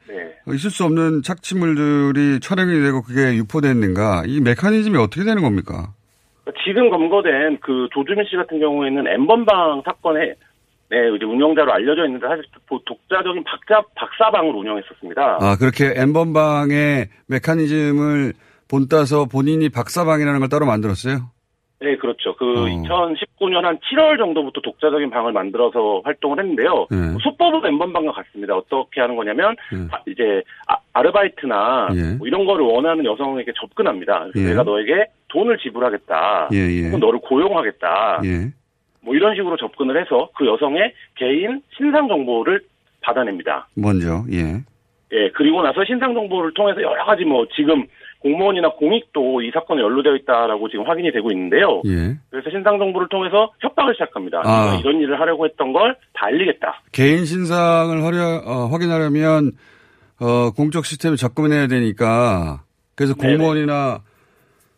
있을 0.53 0.71
수 0.71 0.85
없는 0.85 1.23
착취물들이 1.23 2.41
촬영이 2.41 2.83
되고 2.83 3.03
그게 3.03 3.35
유포됐는가? 3.37 4.25
이 4.27 4.41
메커니즘이 4.41 4.99
어떻게 4.99 5.25
되는 5.25 5.43
겁니까? 5.43 5.95
지금 6.67 6.91
검거된 6.91 7.59
그 7.61 7.89
조주민 7.95 8.27
씨 8.29 8.37
같은 8.37 8.61
경우에는 8.61 9.07
N번방 9.07 9.83
사건에 9.87 10.35
네, 10.95 11.13
이제 11.17 11.25
운영자로 11.25 11.73
알려져 11.73 12.07
있는데 12.07 12.25
사실 12.25 12.45
독자적인 12.69 13.43
박자, 13.43 13.83
박사방을 13.97 14.55
운영했었습니다. 14.55 15.39
아 15.41 15.57
그렇게 15.59 15.93
N번방의 16.01 17.09
메커니즘을 17.27 18.33
본따서 18.71 19.25
본인이 19.25 19.69
박사방이라는 19.71 20.39
걸 20.39 20.49
따로 20.49 20.67
만들었어요? 20.67 21.31
네, 21.81 21.97
그렇죠. 21.97 22.37
그 22.37 22.45
어. 22.45 22.65
2019년 22.67 23.63
한 23.63 23.79
7월 23.79 24.19
정도부터 24.19 24.61
독자적인 24.61 25.11
방을 25.11 25.33
만들어서 25.33 26.01
활동을 26.05 26.39
했는데요. 26.39 26.87
네. 26.89 26.97
수법은 27.21 27.67
N번방과 27.67 28.13
같습니다. 28.13 28.57
어떻게 28.57 29.01
하는 29.01 29.17
거냐면 29.17 29.57
아, 29.91 29.99
이제 30.07 30.43
아, 30.69 31.03
르바이트나 31.03 31.89
예. 31.95 32.17
뭐 32.19 32.27
이런 32.29 32.47
거를 32.47 32.65
원하는 32.65 33.05
여성에게 33.05 33.53
접근합니다. 33.61 34.29
그래서 34.33 34.41
예. 34.41 34.51
내가 34.51 34.63
너에게 34.63 35.07
돈을 35.29 35.59
지불하겠다. 35.59 36.51
예, 36.53 36.59
예. 36.59 36.87
혹은 36.87 37.01
너를 37.01 37.19
고용하겠다. 37.19 38.21
예. 39.05 39.07
뭐 39.07 39.15
이런 39.15 39.35
식으로 39.35 39.57
접근을 39.57 40.01
해서 40.01 40.31
그 40.37 40.47
여성의 40.47 40.93
개인 41.17 41.63
신상 41.77 42.09
정보를 42.09 42.61
받아냅니다. 43.03 43.69
먼저 43.77 44.25
예. 44.33 44.63
예, 45.13 45.31
그리고 45.35 45.63
나서 45.63 45.85
신상 45.85 46.15
정보를 46.15 46.55
통해서 46.55 46.83
여러 46.83 47.05
가지 47.05 47.25
뭐 47.25 47.47
지금 47.55 47.85
공무원이나 48.21 48.71
공익도 48.71 49.43
이 49.43 49.51
사건에 49.53 49.83
연루되어 49.83 50.17
있다라고 50.17 50.69
지금 50.71 50.89
확인이 50.89 51.13
되고 51.13 51.31
있는데요. 51.31 51.83
예. 51.87 52.17
그래서 52.31 52.51
신상 52.51 52.79
정보를 52.79 53.09
통해서 53.11 53.53
협박을 53.61 53.95
시작합니다. 53.95 54.41
아. 54.45 54.79
이런 54.81 55.01
일을 55.01 55.21
하려고 55.21 55.45
했던 55.45 55.73
걸 55.73 55.95
다 56.15 56.27
알리겠다. 56.27 56.81
개인 56.93 57.27
신상을 57.27 58.03
하려, 58.03 58.43
어, 58.47 58.67
확인하려면 58.69 59.53
어, 60.21 60.51
공적 60.57 60.87
시스템에 60.87 61.17
접근해야 61.17 61.67
되니까 61.67 62.63
그래서 62.97 63.15
네네. 63.15 63.37
공무원이나 63.37 64.01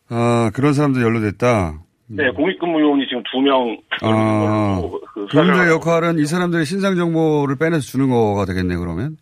아, 0.09 0.51
그런 0.55 0.73
사람들 0.73 1.03
연루됐다. 1.03 1.81
네, 2.09 2.31
공익근무요원이 2.31 3.07
지금 3.09 3.15
두명 3.31 3.79
아, 4.03 4.81
그 5.15 5.27
하고 5.39 5.71
역할은 5.71 6.19
이 6.19 6.27
사람들의 6.27 6.65
신상 6.65 6.97
정보를 6.97 7.57
빼내서 7.57 7.81
주는 7.83 8.09
거가 8.09 8.45
되겠네 8.45 8.77
그러면. 8.77 9.17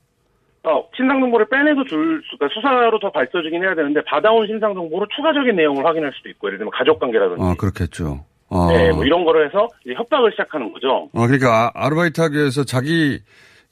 어, 0.65 0.83
신상 0.97 1.21
정보를 1.21 1.47
빼내서 1.49 1.85
줄 1.85 2.23
수가 2.31 2.49
수사로 2.53 2.99
더 2.99 3.11
밝혀지긴 3.11 3.63
해야 3.63 3.75
되는데 3.75 4.01
받아온 4.05 4.47
신상 4.47 4.75
정보로 4.75 5.07
추가적인 5.15 5.57
내용을 5.57 5.85
확인할 5.85 6.13
수도 6.17 6.31
있고 6.31 6.49
예를 6.49 6.59
들면 6.59 6.73
가족 6.73 6.99
관계라든지 6.99 7.43
아 7.43 7.55
그렇겠죠. 7.59 8.25
아, 8.51 8.69
네, 8.71 8.91
뭐 8.93 9.05
이런 9.05 9.25
거를 9.25 9.47
해서 9.49 9.69
협박을 9.85 10.31
시작하는 10.33 10.73
거죠. 10.73 11.11
아, 11.15 11.27
그러니까 11.27 11.67
아, 11.67 11.71
아르바이트 11.75 12.21
하기 12.21 12.37
위해서 12.37 12.65
자기 12.65 13.19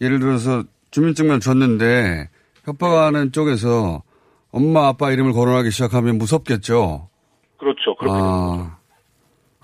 예를 0.01 0.19
들어서 0.19 0.65
주민증만 0.91 1.41
줬는데 1.41 2.29
협박하는 2.65 3.33
쪽에서 3.33 4.03
엄마 4.53 4.89
아빠 4.89 5.11
이름을 5.11 5.33
거론하기 5.33 5.71
시작하면 5.71 6.19
무섭겠죠. 6.19 7.09
그렇죠. 7.59 7.95
그렇게 7.97 8.19
아, 8.21 8.77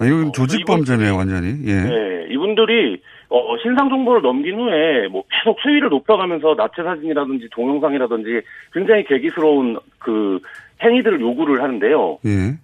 아, 0.00 0.04
이건 0.04 0.32
조직 0.32 0.64
범죄네요 0.64 1.16
완전히. 1.16 1.48
예. 1.66 1.74
네, 1.74 2.26
이분들이 2.30 3.00
어, 3.30 3.56
신상 3.62 3.88
정보를 3.88 4.22
넘긴 4.22 4.58
후에 4.58 5.08
뭐 5.08 5.24
계속 5.30 5.58
수위를 5.60 5.88
높여가면서 5.90 6.54
나체 6.54 6.82
사진이라든지 6.82 7.48
동영상이라든지 7.50 8.40
굉장히 8.72 9.04
괴기스러운 9.04 9.78
그 9.98 10.40
행위들을 10.82 11.20
요구를 11.20 11.62
하는데요. 11.62 12.18
예. 12.24 12.58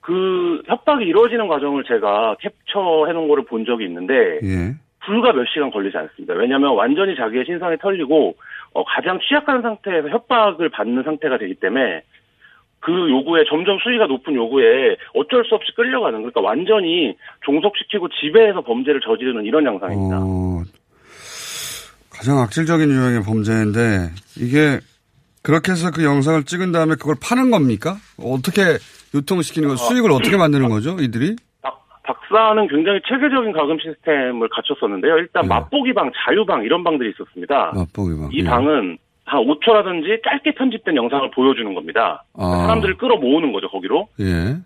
그 0.00 0.62
협박이 0.66 1.04
이루어지는 1.04 1.46
과정을 1.46 1.84
제가 1.84 2.36
캡처해 2.40 3.12
놓은 3.12 3.28
거를 3.28 3.44
본 3.44 3.64
적이 3.64 3.84
있는데 3.84 4.40
예. 4.42 4.74
불과 5.04 5.32
몇 5.32 5.44
시간 5.46 5.70
걸리지 5.70 5.96
않습니다. 5.96 6.34
왜냐하면 6.34 6.74
완전히 6.74 7.14
자기의 7.16 7.44
신상이 7.44 7.76
털리고 7.78 8.34
어, 8.72 8.84
가장 8.84 9.18
취약한 9.20 9.62
상태에서 9.62 10.08
협박을 10.08 10.68
받는 10.70 11.02
상태가 11.02 11.38
되기 11.38 11.54
때문에 11.54 12.02
그 12.80 12.92
요구에 13.10 13.44
점점 13.48 13.78
수위가 13.78 14.06
높은 14.06 14.34
요구에 14.34 14.96
어쩔 15.14 15.44
수 15.44 15.54
없이 15.54 15.70
끌려가는 15.76 16.18
그러니까 16.18 16.40
완전히 16.40 17.14
종속시키고 17.44 18.08
지배해서 18.20 18.62
범죄를 18.62 19.00
저지르는 19.00 19.44
이런 19.44 19.66
양상입니다. 19.66 20.18
어, 20.18 20.62
가장 22.10 22.38
악질적인 22.38 22.88
유형의 22.88 23.22
범죄인데 23.22 24.10
이게 24.38 24.80
그렇게 25.42 25.72
해서 25.72 25.90
그 25.90 26.04
영상을 26.04 26.42
찍은 26.44 26.72
다음에 26.72 26.94
그걸 26.94 27.16
파는 27.22 27.50
겁니까? 27.50 27.96
어떻게 28.18 28.62
유통시키는 29.14 29.68
거, 29.68 29.76
수익을 29.76 30.10
어떻게 30.12 30.36
만드는 30.36 30.68
거죠, 30.68 30.96
이들이? 31.00 31.36
박사는 32.02 32.66
굉장히 32.68 33.00
체계적인 33.08 33.52
가금 33.52 33.78
시스템을 33.78 34.48
갖췄었는데요. 34.48 35.16
일단 35.18 35.42
네. 35.42 35.48
맛보기 35.48 35.92
방, 35.94 36.10
자유 36.24 36.44
방 36.44 36.62
이런 36.64 36.82
방들이 36.82 37.10
있었습니다. 37.10 37.72
맛보기 37.74 38.18
방. 38.18 38.30
이 38.32 38.40
예. 38.40 38.44
방은 38.44 38.98
한 39.30 39.44
5초라든지 39.44 40.24
짧게 40.24 40.54
편집된 40.56 40.96
영상을 40.96 41.30
보여주는 41.30 41.72
겁니다. 41.72 42.24
아. 42.36 42.64
사람들을 42.66 42.96
끌어 42.96 43.16
모으는 43.16 43.52
거죠, 43.52 43.68
거기로. 43.68 44.08
예. 44.18 44.56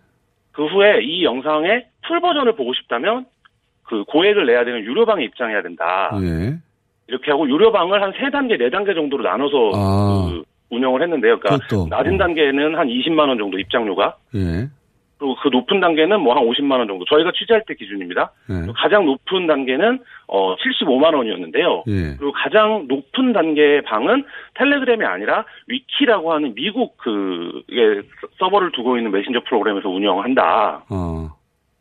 그 0.53 0.67
후에 0.67 1.03
이 1.03 1.23
영상의 1.23 1.85
풀 2.07 2.21
버전을 2.21 2.57
보고 2.57 2.73
싶다면 2.73 3.27
그 3.83 4.05
고액을 4.05 4.47
내야 4.47 4.65
되는 4.65 4.81
유료방에 4.85 5.23
입장해야 5.25 5.61
된다. 5.61 6.11
예. 6.23 6.57
이렇게 7.09 7.31
하고 7.31 7.47
유료방을 7.47 8.03
한세 8.03 8.31
단계, 8.31 8.57
네 8.57 8.71
단계 8.71 8.95
정도로 8.95 9.23
나눠서 9.23 9.71
아. 9.75 10.31
그 10.31 10.45
운영을 10.71 11.03
했는데요. 11.03 11.39
그러니까 11.41 11.67
그것도. 11.67 11.89
낮은 11.91 12.17
단계는 12.17 12.77
한 12.77 12.89
20만 12.89 13.29
원 13.29 13.37
정도 13.37 13.59
입장료가 13.59 14.17
예. 14.35 14.69
그 15.19 15.49
높은 15.49 15.81
단계는 15.81 16.21
뭐 16.21 16.35
한 16.35 16.45
50만 16.45 16.79
원 16.79 16.87
정도. 16.89 17.05
저희가 17.05 17.33
취재할 17.33 17.63
때 17.67 17.75
기준입니다. 17.75 18.33
예. 18.51 18.55
그리고 18.55 18.73
가장 18.73 19.07
높은 19.07 19.47
단계는 19.47 20.01
어 20.27 20.57
75만 20.57 21.15
원이었는데요. 21.15 21.85
예. 21.87 22.17
그리고 22.19 22.33
가장 22.33 22.87
높은 22.89 23.33
단계의 23.33 23.83
방은 23.83 24.25
텔레그램이 24.55 25.05
아니라 25.05 25.45
위키라고 25.69 26.33
하는 26.33 26.55
미국 26.55 26.97
그 26.99 27.63
예, 27.73 28.03
서버를 28.39 28.73
두고 28.73 28.97
있는 28.97 29.13
메신저 29.13 29.41
프로그램에서 29.49 29.89
운영한다. 29.89 30.85
어. 30.91 31.31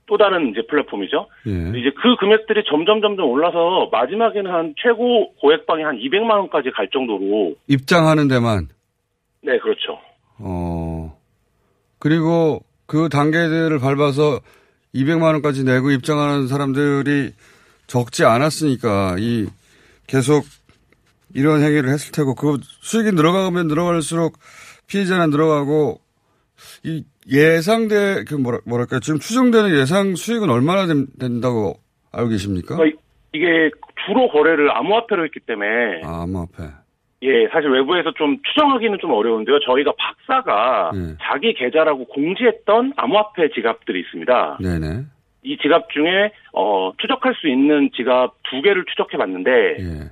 또 0.06 0.18
다른 0.18 0.50
이제 0.50 0.62
플랫폼이죠. 0.70 1.28
예. 1.48 1.80
이제 1.80 1.92
그 2.02 2.16
금액들이 2.18 2.64
점점 2.68 3.02
점점 3.02 3.26
올라서 3.30 3.90
마지막에는 3.92 4.52
한 4.52 4.76
최고 4.78 5.34
고액방이 5.36 5.82
한 5.84 5.98
200만 5.98 6.30
원까지 6.32 6.72
갈 6.72 6.90
정도로 6.90 7.56
입장하는 7.68 8.28
데만. 8.28 8.68
네 9.42 9.58
그렇죠. 9.60 10.00
어. 10.40 11.18
그리고 12.00 12.60
그 12.94 13.10
단계들을 13.10 13.80
밟아서 13.80 14.40
200만 14.94 15.24
원까지 15.24 15.64
내고 15.64 15.90
입장하는 15.90 16.48
사람들이 16.48 17.32
적지 17.88 18.24
않았으니까 18.24 19.16
이 19.18 19.48
계속 20.06 20.46
이런 21.34 21.64
행위를 21.64 21.90
했을 21.90 22.12
테고 22.12 22.36
그 22.36 22.58
수익이 22.82 23.14
늘어가면 23.14 23.68
늘어갈수록 23.68 24.38
피해자는 24.86 25.32
늘어가고 25.32 26.02
이 26.84 27.04
예상돼 27.28 28.26
그 28.28 28.36
뭐라 28.36 28.60
뭐랄까 28.66 29.00
지금 29.00 29.18
추정되는 29.18 29.76
예상 29.76 30.16
수익은 30.16 30.52
얼마나 30.52 30.86
된, 30.86 31.08
된다고 31.20 31.80
알고 32.12 32.30
계십니까? 32.30 32.76
그러니까 32.76 32.96
이- 32.96 33.38
이게 33.40 33.72
주로 34.06 34.30
거래를 34.30 34.70
암호화폐로 34.78 35.24
했기 35.26 35.40
때문에 35.48 35.68
아, 36.04 36.22
암호화폐. 36.22 36.70
예, 37.24 37.48
사실 37.54 37.70
외부에서 37.70 38.12
좀 38.14 38.38
추정하기는 38.50 38.98
좀 39.00 39.12
어려운데요. 39.12 39.60
저희가 39.60 39.94
박사가 39.98 40.92
예. 40.94 41.16
자기 41.22 41.54
계좌라고 41.54 42.06
공지했던 42.06 42.94
암호화폐 42.98 43.50
지갑들이 43.56 44.02
있습니다. 44.02 44.58
네네. 44.62 45.04
이 45.44 45.58
지갑 45.58 45.90
중에 45.90 46.32
어, 46.52 46.92
추적할 47.00 47.34
수 47.36 47.48
있는 47.48 47.90
지갑 47.96 48.36
두 48.50 48.62
개를 48.62 48.84
추적해 48.86 49.18
봤는데 49.18 49.52
예. 49.52 50.12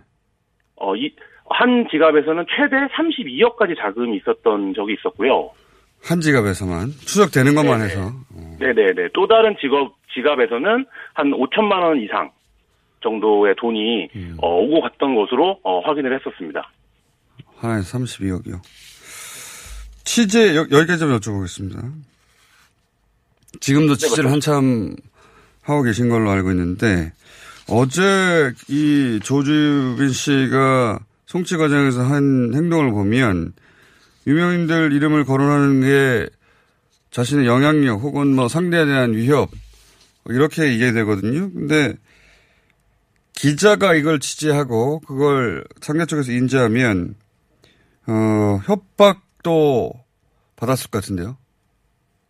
어, 0.77 0.95
이, 0.95 1.13
한 1.49 1.87
지갑에서는 1.91 2.45
최대 2.55 2.77
32억까지 2.93 3.77
자금이 3.77 4.17
있었던 4.17 4.73
적이 4.73 4.93
있었고요. 4.93 5.51
한 6.01 6.21
지갑에서만 6.21 6.87
추적되는 7.05 7.55
것만 7.55 7.79
네네. 7.79 7.83
해서 7.83 8.11
네네네. 8.59 9.09
또 9.13 9.27
다른 9.27 9.55
직업, 9.59 9.95
지갑에서는 10.13 10.85
한 11.13 11.31
5천만 11.31 11.83
원 11.83 12.01
이상 12.01 12.31
정도의 13.01 13.55
돈이 13.57 14.07
음. 14.15 14.37
어, 14.41 14.61
오고 14.61 14.81
갔던 14.81 15.15
것으로 15.15 15.59
어, 15.63 15.79
확인을 15.81 16.15
했었습니다. 16.15 16.69
하나에 17.61 17.81
32억이요. 17.81 18.59
취재 20.03 20.55
여, 20.55 20.63
기까지 20.65 20.97
좀 20.97 21.17
여쭤보겠습니다. 21.17 21.93
지금도 23.59 23.95
취재를 23.95 24.31
한참 24.31 24.95
하고 25.61 25.83
계신 25.83 26.09
걸로 26.09 26.31
알고 26.31 26.51
있는데 26.51 27.13
어제 27.67 28.51
이 28.67 29.19
조주빈 29.21 30.09
씨가 30.11 30.99
송치 31.27 31.57
과정에서 31.57 32.03
한 32.03 32.51
행동을 32.53 32.91
보면 32.91 33.53
유명인들 34.25 34.91
이름을 34.93 35.25
거론하는 35.25 35.81
게 35.81 36.29
자신의 37.11 37.45
영향력 37.45 38.01
혹은 38.01 38.35
뭐 38.35 38.47
상대에 38.47 38.85
대한 38.85 39.13
위협 39.13 39.51
이렇게 40.27 40.73
이해되거든요. 40.73 41.51
근데 41.53 41.93
기자가 43.33 43.93
이걸 43.93 44.19
취재하고 44.19 44.99
그걸 45.01 45.63
상대 45.81 46.05
쪽에서 46.05 46.31
인지하면 46.31 47.15
어, 48.07 48.57
협박도 48.65 49.93
받았을 50.55 50.89
것 50.91 51.01
같은데요. 51.01 51.37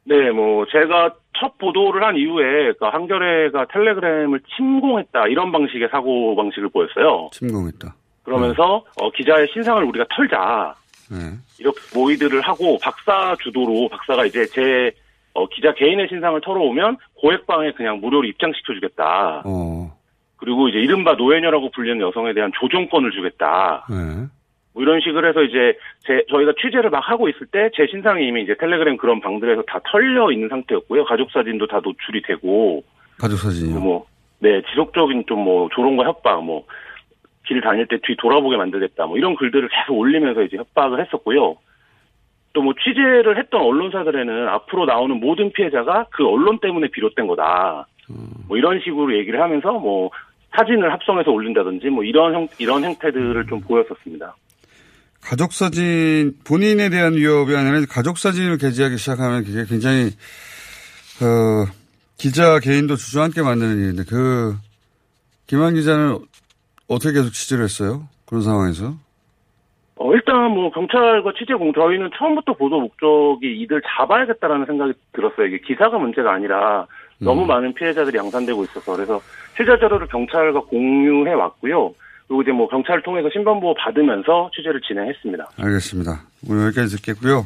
네, 0.03 0.32
뭐 0.32 0.65
제가 0.72 1.13
첫 1.38 1.57
보도를 1.57 2.03
한 2.03 2.15
이후에 2.17 2.74
그 2.80 2.86
한겨레가 2.86 3.65
텔레그램을 3.72 4.41
침공했다 4.55 5.28
이런 5.28 5.51
방식의 5.51 5.89
사고 5.91 6.36
방식을 6.36 6.69
보였어요. 6.69 7.30
침공했다. 7.32 7.95
그러면서 8.24 8.86
어, 8.99 9.11
기자의 9.11 9.47
신상을 9.53 9.84
우리가 9.84 10.05
털자 10.15 10.76
네. 11.11 11.17
이렇게 11.59 11.80
모의들을 11.93 12.41
하고 12.41 12.78
박사 12.82 13.36
주도로 13.41 13.89
박사가 13.89 14.26
이제 14.26 14.45
제 14.47 14.91
어, 15.34 15.47
기자 15.47 15.74
개인의 15.74 16.07
신상을 16.09 16.39
털어오면 16.41 16.97
고액방에 17.15 17.72
그냥 17.72 17.99
무료로 17.99 18.26
입장시켜주겠다. 18.26 19.43
어, 19.45 19.97
그리고 20.38 20.67
이제 20.67 20.80
이른바 20.80 21.13
노예녀라고 21.13 21.72
불리는 21.72 22.01
여성에 22.01 22.34
대한 22.34 22.51
조정권을 22.59 23.11
주겠다. 23.11 23.86
네. 23.89 24.28
뭐 24.74 24.84
이런 24.84 24.99
식으로 25.01 25.28
해서 25.28 25.43
이제 25.43 25.78
제 26.05 26.24
저희가 26.30 26.53
취재를 26.61 26.89
막 26.89 26.99
하고 26.99 27.28
있을 27.30 27.47
때 27.47 27.69
제 27.76 27.88
신상이 27.88 28.28
이미 28.28 28.43
이제 28.43 28.55
텔레그램 28.59 28.97
그런 28.97 29.19
방들에서 29.19 29.63
다 29.63 29.80
털려 29.91 30.32
있는 30.32 30.47
상태였고요. 30.49 31.03
가족 31.05 31.30
사진도 31.32 31.67
다 31.67 31.82
노출이 31.84 32.22
되고 32.24 32.84
가족 33.19 33.38
사진이요. 33.38 33.80
뭐 33.80 34.05
네, 34.39 34.61
지속적인 34.69 35.26
좀 35.28 35.39
뭐 35.43 35.69
조롱과 35.74 36.05
협박 36.05 36.43
뭐 36.43 36.65
길 37.47 37.59
다닐 37.59 37.88
때 37.88 37.97
뒤 37.97 38.15
돌아보게 38.17 38.55
만들겠다 38.55 39.07
뭐 39.07 39.17
이런 39.17 39.36
글들을 39.36 39.67
계속 39.67 39.97
올리면서 39.97 40.43
이제 40.43 40.57
협박을 40.57 41.03
했었고요. 41.05 41.55
또 42.53 42.61
뭐 42.61 42.74
취재를 42.82 43.38
했던 43.38 43.61
언론사들에는 43.61 44.47
앞으로 44.49 44.86
나오는 44.86 45.19
모든 45.19 45.51
피해자가 45.51 46.05
그 46.11 46.26
언론 46.28 46.59
때문에 46.59 46.88
비롯된 46.89 47.26
거다. 47.28 47.88
뭐 48.47 48.57
이런 48.57 48.80
식으로 48.82 49.15
얘기를 49.17 49.41
하면서 49.41 49.72
뭐 49.74 50.11
사진을 50.55 50.91
합성해서 50.93 51.32
올린다든지 51.32 51.89
뭐 51.89 52.03
이런 52.03 52.34
형 52.34 52.47
이런 52.59 52.84
형태들을 52.84 53.45
좀 53.47 53.61
보였었습니다. 53.61 54.36
가족 55.22 55.53
사진 55.53 56.34
본인에 56.45 56.89
대한 56.89 57.13
위협이 57.13 57.55
아니라 57.55 57.86
가족 57.89 58.17
사진을 58.17 58.57
게재하기 58.57 58.97
시작하면 58.97 59.43
그게 59.43 59.65
굉장히 59.65 60.07
어, 61.22 61.65
기자 62.17 62.59
개인도 62.59 62.95
주저앉게 62.95 63.41
만드는 63.41 63.78
일인데 63.78 64.03
그 64.09 64.55
김한 65.47 65.76
기자는 65.76 66.19
어떻게 66.88 67.13
계속 67.13 67.32
취재를 67.32 67.63
했어요? 67.63 68.07
그런 68.26 68.41
상황에서? 68.41 68.93
어, 69.95 70.13
일단 70.13 70.51
뭐 70.51 70.72
경찰과 70.72 71.34
취재공 71.38 71.74
저희는 71.74 72.09
처음부터 72.17 72.53
보도 72.53 72.80
목적이 72.80 73.61
이들 73.61 73.82
잡아야겠다라는 73.86 74.65
생각이 74.65 74.93
들었어요. 75.13 75.47
이게 75.47 75.59
기사가 75.59 75.97
문제가 75.99 76.34
아니라 76.34 76.88
너무 77.19 77.45
많은 77.45 77.74
피해자들이 77.76 78.17
양산되고 78.17 78.63
있어서 78.63 78.95
그래서 78.95 79.22
취재 79.55 79.78
자료를 79.80 80.07
경찰과 80.07 80.61
공유해 80.61 81.34
왔고요. 81.34 81.93
그리고 82.32 82.43
이제 82.43 82.51
뭐 82.53 82.69
경찰을 82.69 83.03
통해서 83.03 83.27
신변보호 83.34 83.73
받으면서 83.75 84.49
취재를 84.55 84.79
진행했습니다. 84.88 85.51
알겠습니다. 85.57 86.23
오늘 86.47 86.67
여기까지 86.67 86.95
듣겠고요. 86.95 87.45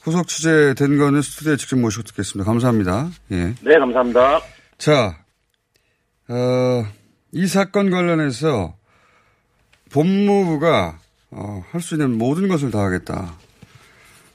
후속 0.00 0.28
취재된 0.28 0.96
거는 0.96 1.20
스튜디오에 1.20 1.56
직접 1.56 1.78
모시고 1.78 2.04
듣겠습니다. 2.04 2.50
감사합니다. 2.50 3.10
예. 3.32 3.52
네, 3.60 3.78
감사합니다. 3.78 4.40
자, 4.78 5.14
어, 6.26 6.86
이 7.32 7.46
사건 7.46 7.90
관련해서 7.90 8.72
법무부가 9.92 10.98
어, 11.30 11.62
할 11.70 11.82
수 11.82 11.94
있는 11.96 12.16
모든 12.16 12.48
것을 12.48 12.70
다 12.70 12.78
하겠다. 12.78 13.34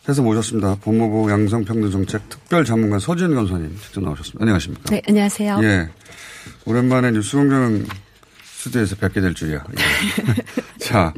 해서 0.08 0.22
모셨습니다. 0.22 0.76
법무부 0.84 1.32
양성평등정책 1.32 2.30
특별자문관 2.30 3.00
서지은 3.00 3.34
감사님 3.34 3.76
직접 3.78 4.04
나오셨습니다. 4.04 4.44
안녕하십니까? 4.44 4.84
네, 4.92 5.02
안녕하세요. 5.08 5.60
예. 5.64 5.90
오랜만에 6.68 7.10
뉴스공장 7.10 7.86
스튜디오에서 8.64 8.96
뵙게 8.98 9.20
될 9.22 9.34
줄이야. 9.34 9.64
예. 9.72 10.78
자, 10.80 11.14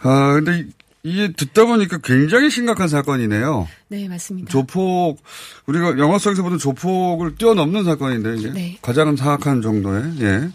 아, 0.00 0.32
근데 0.34 0.60
이- 0.60 0.66
이게 1.04 1.32
듣다 1.32 1.64
보니까 1.66 1.98
굉장히 1.98 2.50
심각한 2.50 2.88
사건이네요. 2.88 3.68
네, 3.88 4.08
맞습니다. 4.08 4.50
조폭, 4.50 5.22
우리가 5.66 5.98
영화 5.98 6.18
속에서 6.18 6.42
보던 6.42 6.58
조폭을 6.58 7.36
뛰어넘는 7.36 7.84
사건인데, 7.84 8.36
이게. 8.36 8.50
네. 8.50 8.78
가장 8.82 9.14
사악한 9.16 9.62
정도의, 9.62 10.20
예. 10.20 10.48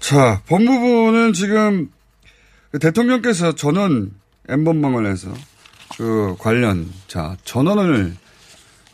자, 0.00 0.42
법무부는 0.46 1.32
지금 1.32 1.90
대통령께서 2.80 3.54
전원 3.54 4.12
엠번방을 4.48 5.06
해서 5.10 5.32
그 5.96 6.36
관련, 6.38 6.88
자, 7.08 7.36
전원을, 7.44 8.14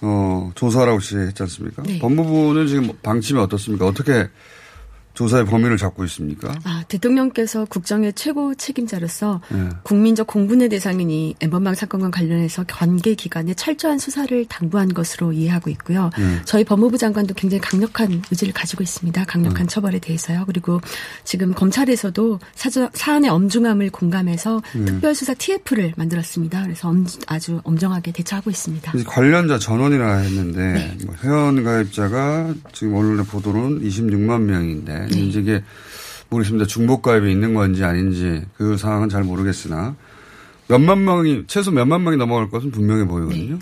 어, 0.00 0.50
조사하라고 0.54 1.00
지시했지 1.00 1.42
않습니까? 1.42 1.82
네. 1.82 1.98
법무부는 1.98 2.66
지금 2.68 2.90
방침이 3.02 3.38
어떻습니까? 3.40 3.86
어떻게 3.86 4.28
조사의 5.14 5.46
범위를 5.46 5.76
잡고 5.76 6.04
있습니까? 6.04 6.52
아, 6.64 6.82
대통령께서 6.88 7.64
국정의 7.66 8.12
최고 8.14 8.54
책임자로서 8.54 9.40
네. 9.50 9.68
국민적 9.84 10.26
공분의 10.26 10.68
대상이니 10.68 11.36
엠번방 11.40 11.74
사건과 11.74 12.10
관련해서 12.10 12.64
관계 12.68 13.14
기관에 13.14 13.54
철저한 13.54 13.98
수사를 13.98 14.44
당부한 14.46 14.92
것으로 14.92 15.32
이해하고 15.32 15.70
있고요. 15.70 16.10
네. 16.18 16.40
저희 16.44 16.64
법무부 16.64 16.98
장관도 16.98 17.34
굉장히 17.34 17.60
강력한 17.60 18.22
의지를 18.30 18.52
가지고 18.52 18.82
있습니다. 18.82 19.24
강력한 19.24 19.66
네. 19.66 19.66
처벌에 19.66 19.98
대해서요. 20.00 20.44
그리고 20.46 20.80
지금 21.22 21.54
검찰에서도 21.54 22.40
사저, 22.54 22.90
사안의 22.92 23.30
엄중함을 23.30 23.90
공감해서 23.90 24.62
네. 24.74 24.84
특별수사 24.84 25.34
TF를 25.34 25.94
만들었습니다. 25.96 26.62
그래서 26.64 26.88
엄, 26.88 27.06
아주 27.28 27.60
엄정하게 27.62 28.10
대처하고 28.12 28.50
있습니다. 28.50 28.92
관련자 29.06 29.58
전원이라 29.58 30.16
했는데 30.16 30.72
네. 30.72 30.98
뭐 31.06 31.14
회원 31.22 31.62
가입자가 31.62 32.52
지금 32.72 32.94
언론의 32.94 33.26
보도는 33.26 33.80
26만 33.80 34.42
명인데 34.42 35.03
네. 35.10 35.20
이제 35.20 35.40
이게 35.40 35.62
모르겠습니다. 36.30 36.66
중복 36.66 37.02
가입이 37.02 37.30
있는 37.30 37.54
건지 37.54 37.84
아닌지 37.84 38.42
그 38.56 38.76
상황은 38.76 39.08
잘 39.08 39.22
모르겠으나 39.22 39.94
몇만 40.68 41.04
명이 41.04 41.44
최소 41.46 41.70
몇만 41.70 42.02
명이 42.02 42.16
넘어갈 42.16 42.48
것은 42.50 42.70
분명해 42.70 43.06
보이거든요. 43.06 43.54
네. 43.54 43.60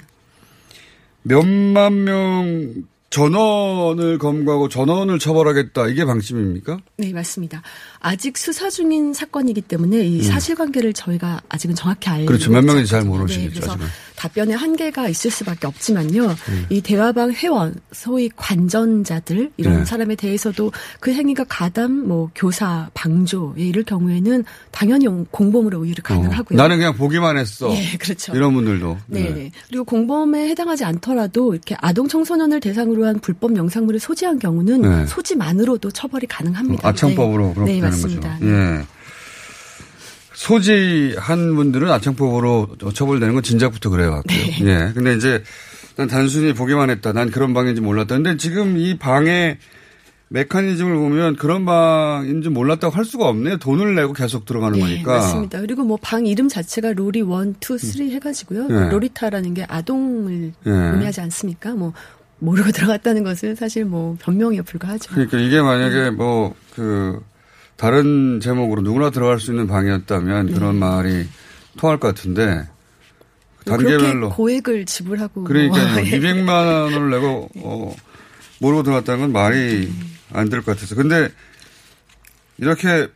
몇만 1.25 2.05
명 2.05 2.75
전원을 3.13 4.17
검거하고 4.17 4.71
전원을 4.71 5.19
처벌하겠다 5.19 5.87
이게 5.89 6.05
방침입니까? 6.07 6.79
네 6.97 7.13
맞습니다. 7.13 7.63
아직 8.01 8.39
수사 8.39 8.71
중인 8.71 9.13
사건이기 9.13 9.61
때문에 9.61 9.99
이 9.99 10.21
음. 10.21 10.23
사실관계를 10.23 10.95
저희가 10.95 11.43
아직은 11.51 11.75
정확히 11.75 12.09
알고 12.09 12.27
그렇죠 12.27 12.51
몇 12.51 12.65
명인지 12.65 12.91
잘 12.91 13.05
모르시겠죠. 13.05 13.61
네, 13.61 13.67
그래서 13.67 13.79
답변에 14.23 14.55
한계가 14.55 15.09
있을 15.09 15.31
수밖에 15.31 15.67
없지만요. 15.67 16.27
음. 16.27 16.67
이 16.71 16.81
대화방 16.81 17.33
회원 17.33 17.75
소위 17.93 18.31
관전자들 18.35 19.53
이런 19.59 19.81
네. 19.81 19.85
사람에 19.85 20.15
대해서도 20.15 20.73
그 21.01 21.13
행위가 21.13 21.45
가담 21.45 21.93
뭐 22.09 22.31
교사 22.35 22.89
방조 22.95 23.55
이럴 23.57 23.85
경우에는 23.85 24.45
당연히 24.71 25.07
공범으로 25.31 25.81
오히려 25.81 26.03
가능하고요. 26.03 26.59
어. 26.59 26.63
나는 26.63 26.79
그냥 26.79 26.97
보기만 26.97 27.37
했어. 27.37 27.69
네 27.69 27.99
그렇죠. 27.99 28.35
이런 28.35 28.55
분들도. 28.55 28.97
네. 29.07 29.31
네. 29.31 29.51
그리고 29.69 29.85
공범에 29.85 30.49
해당하지 30.49 30.85
않더라도 30.85 31.53
이렇게 31.53 31.77
아동 31.81 32.09
청소년을 32.09 32.61
대상으로 32.61 33.03
필요한 33.03 33.19
불법 33.19 33.57
영상물을 33.57 33.99
소지한 34.01 34.39
경우는 34.39 34.83
네. 34.83 35.07
소지만으로도 35.07 35.91
처벌이 35.91 36.27
가능합니다. 36.27 36.89
아청법으로 36.89 37.49
네. 37.49 37.55
그렇게 37.55 37.73
네, 37.73 37.81
되는 37.81 37.91
맞습니다. 37.91 38.33
거죠. 38.35 38.47
예. 38.47 38.87
소지한 40.43 41.55
분들은 41.55 41.89
아청법으로 41.89 42.69
처벌되는 42.95 43.33
건 43.35 43.43
진작부터 43.45 43.91
그래요. 43.91 44.23
네. 44.27 44.59
예. 44.63 44.93
근데 44.93 45.15
이제 45.15 45.45
난 45.95 46.09
단순히 46.09 46.53
보기만 46.53 46.91
했다. 46.91 47.13
난 47.13 47.31
그런 47.31 47.55
방인지 47.55 47.81
몰랐다. 47.81 48.17
근데 48.17 48.37
지금 48.37 48.77
이 48.77 48.99
방의 48.99 49.59
메커니즘을 50.31 50.97
보면 50.97 51.37
그런 51.37 51.65
방인지 51.65 52.49
몰랐다고 52.49 52.93
할 52.93 53.05
수가 53.05 53.29
없네요. 53.29 53.59
돈을 53.59 53.95
내고 53.95 54.13
계속 54.15 54.45
들어가는 54.45 54.77
네, 54.79 54.85
거니까. 54.85 55.13
맞습니다. 55.13 55.61
그리고 55.61 55.85
뭐 55.85 55.97
방 56.03 56.27
이름 56.27 56.49
자체가 56.49 56.93
로리 56.95 57.21
1, 57.21 57.27
2, 57.27 57.79
3 57.79 58.11
해가지고요. 58.11 58.67
네. 58.67 58.91
로리타라는 58.91 59.55
게 59.55 59.65
아동을 59.69 60.55
네. 60.65 60.73
의미하지 60.73 61.21
않습니까? 61.21 61.75
뭐 61.75 61.93
모르고 62.41 62.73
들어갔다는 62.73 63.23
것은 63.23 63.55
사실 63.55 63.85
뭐 63.85 64.17
변명에 64.21 64.61
불과하죠. 64.63 65.11
그러니까 65.13 65.39
이게 65.39 65.61
만약에 65.63 66.11
뭐 66.11 66.55
그 66.75 67.21
다른 67.83 68.39
제목으로 68.39 68.81
누구나 68.83 69.11
들어갈 69.11 69.41
수 69.41 69.51
있는 69.51 69.67
방이었다면 69.67 70.47
네. 70.47 70.53
그런 70.53 70.77
말이 70.77 71.27
통할 71.77 71.99
것 71.99 72.15
같은데 72.15 72.69
단계별로 73.65 74.31
고액을 74.31 74.87
지불하고 74.87 75.43
그러니까 75.43 75.79
뭐. 75.79 76.03
200만 76.03 76.49
원을 76.95 77.11
내고 77.11 77.49
어 77.57 77.93
모르고 78.61 78.85
들어갔다는 78.85 79.21
건 79.23 79.33
말이 79.33 79.93
안 80.33 80.49
될 80.49 80.61
것 80.63 80.77
같아서 80.77 80.95
근데 80.95 81.29
이렇게 82.59 83.09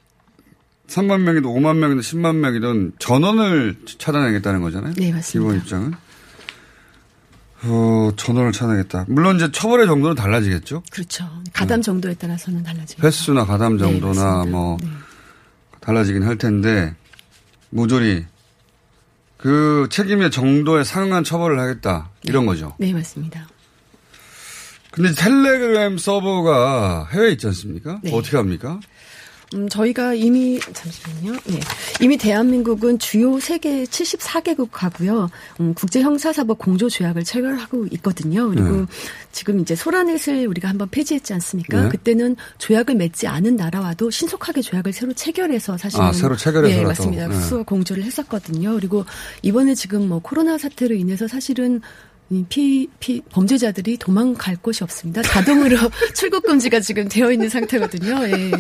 3만 0.88 1.20
명이든 1.20 1.48
5만 1.48 1.76
명이든 1.76 2.00
10만 2.02 2.34
명이든 2.34 2.94
전원을 2.98 3.76
차단하겠다는 3.98 4.62
거잖아요. 4.62 4.94
네, 4.96 5.12
맞습니다. 5.12 5.30
기본 5.32 5.56
입장은. 5.62 5.92
어, 7.68 8.12
전원을 8.16 8.52
찾아야겠다. 8.52 9.06
물론 9.08 9.36
이제 9.36 9.50
처벌의 9.50 9.86
정도는 9.86 10.14
달라지겠죠? 10.16 10.82
그렇죠. 10.90 11.28
가담 11.52 11.80
네. 11.80 11.84
정도에 11.84 12.14
따라서는 12.14 12.62
달라지죠. 12.62 13.06
횟수나 13.06 13.44
가담 13.44 13.76
네, 13.76 13.82
정도나 13.84 14.44
네, 14.44 14.50
뭐 14.50 14.76
네. 14.80 14.88
달라지긴 15.80 16.22
할 16.22 16.36
텐데 16.38 16.94
모조리 17.70 18.24
그 19.36 19.88
책임의 19.90 20.30
정도에 20.30 20.84
상응한 20.84 21.24
처벌을 21.24 21.58
하겠다. 21.58 22.10
이런 22.22 22.44
네. 22.44 22.46
거죠. 22.48 22.74
네, 22.78 22.92
맞습니다. 22.92 23.48
근데 24.90 25.12
텔레그램 25.12 25.98
서버가 25.98 27.08
해외에 27.12 27.32
있지 27.32 27.46
않습니까? 27.48 28.00
네. 28.02 28.12
어떻게 28.14 28.36
합니까? 28.38 28.80
음, 29.54 29.68
저희가 29.68 30.14
이미 30.14 30.58
잠시만요. 30.58 31.38
네. 31.44 31.60
이미 32.00 32.16
대한민국은 32.16 32.98
주요 32.98 33.38
세계 33.38 33.84
74개국하고요. 33.84 35.28
음, 35.60 35.74
국제 35.74 36.00
형사사법 36.00 36.58
공조 36.58 36.88
조약을 36.88 37.22
체결하고 37.22 37.86
있거든요. 37.92 38.48
그리고 38.48 38.80
네. 38.80 38.86
지금 39.30 39.60
이제 39.60 39.76
소라넷을 39.76 40.46
우리가 40.48 40.68
한번 40.68 40.88
폐지했지 40.90 41.32
않습니까? 41.34 41.82
네. 41.82 41.88
그때는 41.90 42.36
조약을 42.58 42.96
맺지 42.96 43.28
않은 43.28 43.54
나라와도 43.56 44.10
신속하게 44.10 44.62
조약을 44.62 44.92
새로 44.92 45.12
체결해서 45.12 45.76
사실은 45.76 46.04
아, 46.04 46.12
새로 46.12 46.36
체결해서 46.36 46.76
네, 46.80 46.84
맞습니다. 46.84 47.28
네. 47.28 47.40
수 47.40 47.62
공조를 47.62 48.02
했었거든요. 48.02 48.74
그리고 48.74 49.04
이번에 49.42 49.74
지금 49.74 50.08
뭐 50.08 50.18
코로나 50.18 50.58
사태로 50.58 50.94
인해서 50.94 51.28
사실은 51.28 51.80
피, 52.48 52.88
피, 52.98 53.20
범죄자들이 53.30 53.98
도망갈 53.98 54.56
곳이 54.56 54.82
없습니다. 54.82 55.22
자동으로 55.22 55.76
출국 56.14 56.44
금지가 56.44 56.80
지금 56.80 57.08
되어 57.08 57.30
있는 57.30 57.48
상태거든요. 57.48 58.26
예. 58.28 58.50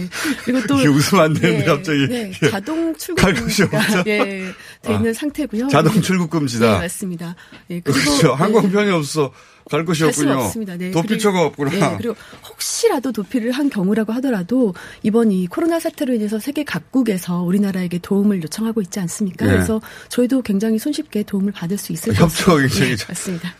그리고 0.44 0.66
또. 0.68 0.76
웃으면 0.76 1.24
안 1.24 1.34
되는데, 1.34 1.58
네, 1.58 1.64
갑자기. 1.64 2.06
네, 2.08 2.30
자동 2.50 2.94
출국 2.96 3.24
금지가 3.34 4.04
예, 4.06 4.52
되어 4.82 4.96
있는 4.96 5.10
아, 5.10 5.12
상태고요. 5.12 5.68
자동 5.68 6.00
출국 6.00 6.30
금지다. 6.30 6.74
네, 6.74 6.78
맞습니다. 6.78 7.34
예, 7.70 7.80
그리고. 7.84 8.00
그렇죠. 8.00 8.34
항공편이 8.34 8.90
없어. 8.92 9.32
갈 9.70 9.84
곳이 9.84 10.04
없군요. 10.04 10.32
없습니다. 10.34 10.76
네. 10.76 10.90
도피처가 10.92 11.42
없구나. 11.46 11.70
네. 11.70 11.96
그리고 11.98 12.14
혹시라도 12.48 13.10
도피를 13.12 13.50
한 13.52 13.68
경우라고 13.68 14.12
하더라도 14.14 14.74
이번 15.02 15.32
이 15.32 15.46
코로나 15.48 15.80
사태로 15.80 16.14
인해서 16.14 16.38
세계 16.38 16.62
각국에서 16.62 17.42
우리나라에게 17.42 17.98
도움을 17.98 18.42
요청하고 18.42 18.80
있지 18.82 19.00
않습니까? 19.00 19.46
네. 19.46 19.52
그래서 19.52 19.80
저희도 20.08 20.42
굉장히 20.42 20.78
손쉽게 20.78 21.24
도움을 21.24 21.52
받을 21.52 21.78
수 21.78 21.92
있을 21.92 22.14
것 22.14 22.24
같습니다. 22.24 22.52
협조가 22.52 22.60
굉장히 22.60 22.96
네, 22.96 23.04
맞습니다. 23.08 23.54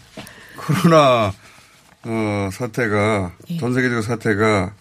코로나 0.57 1.33
어, 2.05 2.49
사태가 2.53 3.33
네. 3.49 3.59
전 3.59 3.75
세계적 3.75 4.05
사태가 4.05 4.75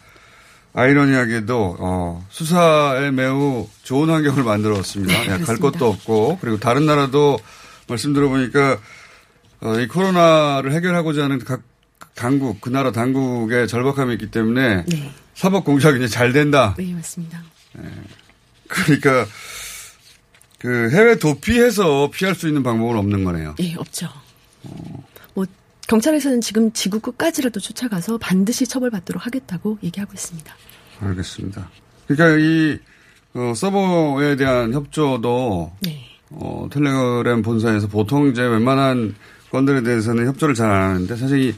아이러니하게도 0.74 1.78
어, 1.80 2.26
수사에 2.30 3.10
매우 3.10 3.68
좋은 3.84 4.10
환경을 4.10 4.44
만들었습니다. 4.44 5.38
네, 5.38 5.44
갈 5.44 5.58
것도 5.58 5.88
없고 5.88 6.38
그리고 6.42 6.60
다른 6.60 6.86
나라도 6.86 7.40
말씀 7.88 8.14
들어보니까 8.14 8.78
어, 9.66 9.80
이 9.80 9.88
코로나를 9.88 10.74
해결하고자 10.74 11.24
하는 11.24 11.40
각 11.40 11.64
당국, 12.14 12.62
그 12.62 12.70
나라 12.70 12.92
당국의 12.92 13.68
절박함이 13.68 14.14
있기 14.14 14.30
때문에 14.30 14.86
네. 14.86 15.12
사법 15.34 15.66
공작이 15.66 15.98
이제 15.98 16.08
잘 16.08 16.32
된다. 16.34 16.76
네, 16.78 16.94
맞습니다. 16.94 17.42
네. 17.74 17.90
그러니까 18.68 19.26
그 20.60 20.92
해외 20.92 21.18
도피해서 21.18 22.12
피할 22.14 22.36
수 22.36 22.48
있는 22.48 22.62
방법은 22.62 22.96
없는 22.96 23.24
거네요. 23.24 23.56
네, 23.58 23.74
없죠. 23.76 24.08
어. 24.64 25.04
뭐 25.34 25.46
경찰에서는 25.88 26.42
지금 26.42 26.72
지구 26.72 27.00
끝까지라도 27.00 27.60
쫓아가서 27.60 28.20
반드시 28.20 28.68
처벌받도록 28.68 29.26
하겠다고 29.26 29.80
얘기하고 29.82 30.14
있습니다. 30.14 30.56
알겠습니다. 31.02 31.70
그러니까 32.08 32.38
이 32.40 32.78
어, 33.34 33.54
서버에 33.56 34.36
대한 34.36 34.74
협조도 34.74 35.74
네. 35.82 36.06
어, 36.30 36.70
텔레그램 36.72 37.42
본사에서 37.42 37.88
보통 37.88 38.28
이제 38.28 38.44
웬만한 38.44 39.16
건들에 39.56 39.82
대해서는 39.84 40.28
협조를 40.28 40.54
잘 40.54 40.70
안 40.70 40.90
하는데 40.92 41.16
사실 41.16 41.40
이 41.40 41.54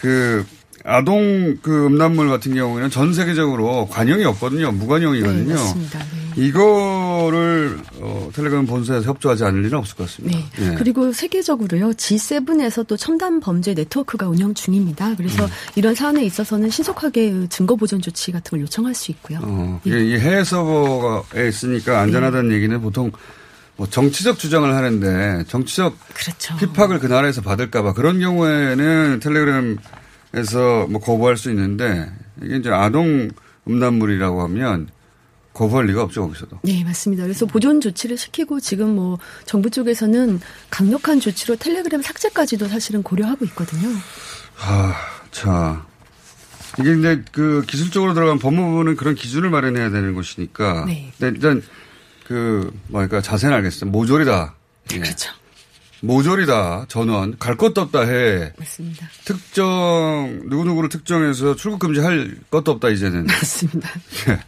그 0.00 0.44
아동 0.84 1.56
그 1.62 1.86
음란물 1.86 2.28
같은 2.28 2.54
경우에는 2.54 2.90
전 2.90 3.12
세계적으로 3.12 3.88
관용이 3.90 4.24
없거든요. 4.24 4.70
무관용이거든요. 4.70 5.48
네, 5.48 5.54
맞습니다. 5.54 5.98
네. 5.98 6.46
이거를 6.46 7.78
어, 8.00 8.30
텔레그램 8.32 8.66
본사에서 8.66 9.08
협조하지 9.08 9.42
않을 9.44 9.64
일은 9.64 9.78
없을 9.78 9.96
것 9.96 10.06
같습니다. 10.06 10.38
네. 10.38 10.68
네. 10.68 10.74
그리고 10.76 11.12
세계적으로요. 11.12 11.90
G7에서 11.90 12.86
또 12.86 12.96
첨단 12.96 13.40
범죄 13.40 13.74
네트워크가 13.74 14.28
운영 14.28 14.54
중입니다. 14.54 15.16
그래서 15.16 15.44
음. 15.44 15.50
이런 15.74 15.94
사안에 15.96 16.24
있어서는 16.24 16.70
신속하게 16.70 17.48
증거 17.48 17.74
보존 17.74 18.00
조치 18.00 18.30
같은 18.30 18.50
걸 18.50 18.60
요청할 18.60 18.94
수 18.94 19.10
있고요. 19.10 19.40
어, 19.42 19.80
이 19.84 19.90
해외 19.90 20.44
서버에 20.44 21.48
있으니까 21.48 22.00
안전하다는 22.00 22.50
네. 22.50 22.56
얘기는 22.56 22.80
보통 22.80 23.10
뭐 23.76 23.86
정치적 23.88 24.38
주장을 24.38 24.72
하는데 24.74 25.44
정치적 25.48 25.96
그렇죠. 26.14 26.56
핍박을 26.56 26.98
그 26.98 27.06
나라에서 27.06 27.42
받을까봐 27.42 27.92
그런 27.92 28.20
경우에는 28.20 29.20
텔레그램에서 29.20 30.86
뭐 30.88 31.00
거부할 31.00 31.36
수 31.36 31.50
있는데 31.50 32.10
이게 32.42 32.56
이제 32.56 32.70
아동 32.70 33.30
음란물이라고 33.68 34.42
하면 34.42 34.88
거부할 35.52 35.86
리가 35.86 36.02
없죠 36.02 36.22
거기서도. 36.22 36.60
네 36.62 36.84
맞습니다. 36.84 37.22
그래서 37.22 37.46
보존 37.46 37.80
조치를 37.80 38.18
시키고 38.18 38.60
지금 38.60 38.94
뭐 38.94 39.18
정부 39.44 39.70
쪽에서는 39.70 40.40
강력한 40.70 41.20
조치로 41.20 41.56
텔레그램 41.56 42.02
삭제까지도 42.02 42.68
사실은 42.68 43.02
고려하고 43.02 43.44
있거든요. 43.46 43.88
아, 44.60 44.94
자 45.30 45.84
이게 46.78 46.92
이제 46.98 47.22
그 47.32 47.62
기술적으로 47.66 48.12
들어간 48.14 48.38
법무부는 48.38 48.96
그런 48.96 49.14
기준을 49.14 49.48
마련해야 49.50 49.90
되는 49.90 50.14
것이니까. 50.14 50.84
네. 50.86 51.12
일단 51.20 51.62
그 52.26 52.72
뭐랄까 52.88 53.20
자세는 53.20 53.54
알겠어요. 53.56 53.90
모조리다. 53.90 54.56
예. 54.94 54.98
그렇죠. 54.98 55.30
모조리다 56.00 56.86
전원 56.88 57.38
갈 57.38 57.56
것도 57.56 57.80
없다 57.82 58.02
해. 58.02 58.52
맞습니다. 58.58 59.08
특정 59.24 60.42
누구 60.48 60.64
누구를 60.64 60.88
특정해서 60.88 61.54
출국 61.54 61.78
금지할 61.78 62.36
것도 62.50 62.72
없다 62.72 62.88
이제는. 62.88 63.26
맞습니다. 63.30 63.90
예. 64.28 64.40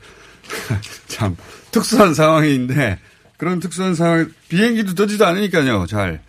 참 1.07 1.37
특수한 1.71 2.15
상황인데 2.15 2.99
그런 3.37 3.61
특수한 3.61 3.95
상황 3.95 4.33
비행기도 4.49 4.95
떠지도 4.95 5.27
않으니까요. 5.27 5.87
잘. 5.87 6.21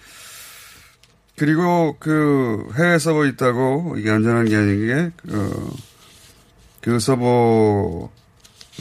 그리고 1.35 1.95
그 1.99 2.69
해외 2.77 2.99
서버 2.99 3.25
있다고 3.25 3.95
이게 3.97 4.11
안전한 4.11 4.45
게 4.45 4.55
아닌 4.55 4.85
게 4.85 5.33
어, 5.33 5.69
그 6.81 6.99
서버를 6.99 8.18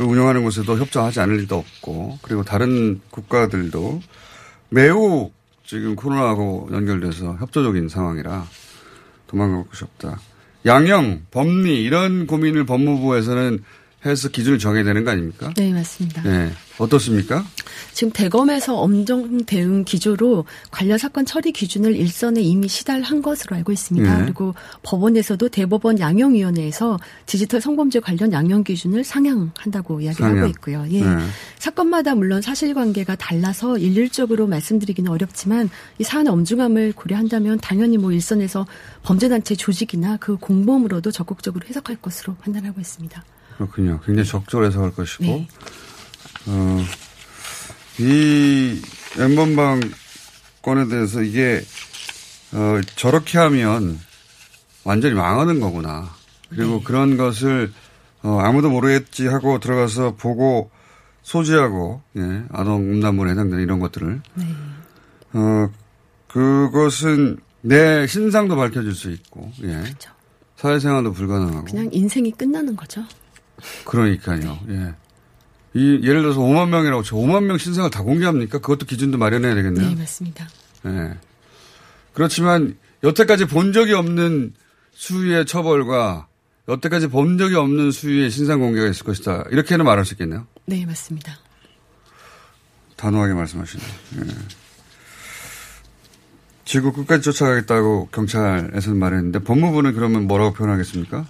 운영하는 0.04 0.44
곳에도 0.44 0.76
협조하지 0.78 1.20
않을 1.20 1.38
리도 1.38 1.56
없고 1.56 2.18
그리고 2.22 2.42
다른 2.42 3.00
국가들도 3.10 4.00
매우 4.70 5.30
지금 5.64 5.96
코로나하고 5.96 6.70
연결돼서 6.72 7.36
협조적인 7.36 7.88
상황이라 7.88 8.46
곳이 9.64 9.84
없다. 9.84 10.18
양형, 10.66 11.26
법리 11.30 11.82
이런 11.82 12.26
고민을 12.26 12.66
법무부에서는 12.66 13.62
해서 14.10 14.28
기준을 14.28 14.58
정해야 14.58 14.84
되는 14.84 15.04
거 15.04 15.10
아닙니까? 15.10 15.52
네, 15.56 15.72
맞습니다. 15.72 16.22
네. 16.22 16.50
어떻습니까? 16.78 17.44
지금 17.92 18.12
대검에서 18.12 18.76
엄정 18.76 19.44
대응 19.44 19.84
기조로 19.84 20.44
관련 20.70 20.98
사건 20.98 21.26
처리 21.26 21.52
기준을 21.52 21.96
일선에 21.96 22.40
이미 22.40 22.68
시달한 22.68 23.20
것으로 23.20 23.56
알고 23.56 23.72
있습니다. 23.72 24.18
네. 24.18 24.24
그리고 24.24 24.54
법원에서도 24.82 25.48
대법원 25.48 25.98
양형위원회에서 25.98 26.98
디지털 27.26 27.60
성범죄 27.60 28.00
관련 28.00 28.32
양형 28.32 28.64
기준을 28.64 29.04
상향한다고 29.04 30.00
이야기를 30.00 30.24
상향. 30.24 30.38
하고 30.38 30.50
있고요. 30.50 30.84
예. 30.90 31.02
네. 31.02 31.16
사건마다 31.58 32.14
물론 32.14 32.42
사실관계가 32.42 33.16
달라서 33.16 33.78
일률적으로 33.78 34.46
말씀드리기는 34.46 35.10
어렵지만 35.10 35.68
이 35.98 36.04
사안의 36.04 36.32
엄중함을 36.32 36.92
고려한다면 36.92 37.58
당연히 37.58 37.98
뭐 37.98 38.12
일선에서 38.12 38.66
범죄단체 39.02 39.56
조직이나 39.56 40.16
그 40.18 40.36
공범으로도 40.36 41.10
적극적으로 41.10 41.66
해석할 41.66 41.96
것으로 41.96 42.36
판단하고 42.36 42.80
있습니다. 42.80 43.24
그렇군요. 43.58 44.00
굉장히 44.06 44.26
적절히 44.28 44.68
해석할 44.68 44.94
것이고. 44.94 45.24
네. 45.24 45.48
어, 46.46 46.84
이 47.98 48.80
엠번방 49.18 49.80
건에 50.62 50.86
대해서 50.86 51.22
이게 51.22 51.60
어, 52.52 52.80
저렇게 52.96 53.38
하면 53.38 53.98
완전히 54.84 55.14
망하는 55.14 55.60
거구나. 55.60 56.08
그리고 56.48 56.78
네. 56.78 56.84
그런 56.84 57.16
것을 57.16 57.72
어, 58.22 58.38
아무도 58.40 58.70
모르겠지 58.70 59.26
하고 59.26 59.58
들어가서 59.58 60.14
보고 60.14 60.70
소지하고 61.22 62.00
예, 62.16 62.44
아동 62.50 62.82
음란물에 62.82 63.32
해당되는 63.32 63.62
이런 63.62 63.80
것들을 63.80 64.22
네. 64.34 64.44
어, 65.34 65.68
그것은 66.28 67.38
내 67.60 68.06
신상도 68.06 68.56
밝혀질 68.56 68.94
수 68.94 69.10
있고 69.10 69.50
예. 69.62 69.66
그렇죠. 69.66 70.10
사회생활도 70.56 71.12
불가능하고 71.12 71.64
그냥 71.66 71.88
인생이 71.92 72.30
끝나는 72.32 72.76
거죠. 72.76 73.04
그러니까요. 73.84 74.58
예. 74.68 74.94
이 75.74 76.00
예를 76.02 76.22
들어서 76.22 76.40
5만 76.40 76.68
명이라고 76.70 77.02
쳐 77.02 77.16
5만 77.16 77.44
명 77.44 77.58
신상을 77.58 77.90
다 77.90 78.02
공개합니까? 78.02 78.58
그것도 78.58 78.86
기준도 78.86 79.18
마련해야 79.18 79.54
되겠네요. 79.54 79.88
네, 79.88 79.94
맞습니다. 79.94 80.48
예. 80.86 81.16
그렇지만 82.14 82.76
여태까지 83.04 83.44
본 83.46 83.72
적이 83.72 83.92
없는 83.94 84.54
수위의 84.92 85.46
처벌과 85.46 86.26
여태까지 86.68 87.08
본 87.08 87.38
적이 87.38 87.56
없는 87.56 87.90
수위의 87.92 88.30
신상 88.30 88.60
공개가 88.60 88.88
있을 88.88 89.04
것이다. 89.04 89.44
이렇게는 89.50 89.84
말할 89.84 90.04
수 90.04 90.14
있겠네요. 90.14 90.46
네, 90.66 90.84
맞습니다. 90.84 91.38
단호하게 92.96 93.34
말씀하시네요. 93.34 93.88
예. 94.16 94.24
지구 96.64 96.92
끝까지 96.92 97.22
쫓아가겠다고 97.22 98.08
경찰에서는 98.12 98.98
말했는데 98.98 99.38
법무부는 99.38 99.94
그러면 99.94 100.26
뭐라고 100.26 100.52
표현하겠습니까? 100.52 101.26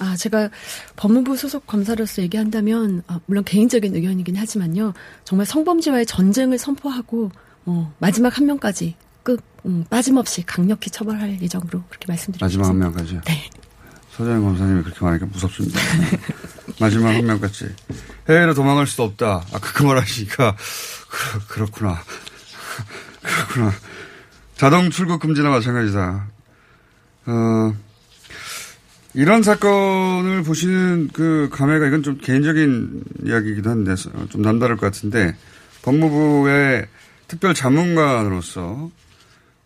아, 0.00 0.16
제가 0.16 0.48
법무부 0.96 1.36
소속 1.36 1.66
검사로서 1.66 2.22
얘기한다면, 2.22 3.02
아, 3.06 3.20
물론 3.26 3.44
개인적인 3.44 3.94
의견이긴 3.94 4.34
하지만요. 4.36 4.94
정말 5.24 5.46
성범죄와의 5.46 6.06
전쟁을 6.06 6.58
선포하고, 6.58 7.30
어, 7.66 7.94
마지막 7.98 8.36
한 8.36 8.46
명까지 8.46 8.96
끝, 9.22 9.40
음, 9.66 9.84
빠짐없이 9.90 10.42
강력히 10.46 10.90
처벌할 10.90 11.40
예정으로 11.42 11.82
그렇게 11.88 12.06
말씀드립니다. 12.08 12.44
마지막 12.46 12.68
한 12.68 12.78
명까지? 12.78 13.20
네. 13.26 13.50
서장현 14.16 14.42
검사님이 14.42 14.82
그렇게 14.82 14.98
말하니까 15.00 15.26
무섭습니다. 15.26 15.78
마지막 16.80 17.10
한 17.14 17.24
명까지. 17.26 17.66
해외로 18.28 18.54
도망갈 18.54 18.86
수도 18.86 19.04
없다. 19.04 19.44
아까 19.52 19.72
그 19.74 19.84
말 19.84 19.98
하시니까, 19.98 20.56
그, 21.10 21.46
그렇구나. 21.46 21.98
그렇구나. 23.22 23.72
자동 24.56 24.90
출국 24.90 25.20
금지나 25.20 25.50
마찬가지다. 25.50 26.26
어, 27.26 27.74
이런 29.14 29.42
사건을 29.42 30.42
보시는 30.44 31.08
그 31.12 31.48
감회가 31.52 31.86
이건 31.86 32.02
좀 32.02 32.18
개인적인 32.18 33.02
이야기이기도 33.24 33.70
한데 33.70 33.94
좀 34.28 34.42
남다를 34.42 34.76
것 34.76 34.86
같은데 34.86 35.34
법무부의 35.82 36.86
특별 37.26 37.54
자문관으로서 37.54 38.90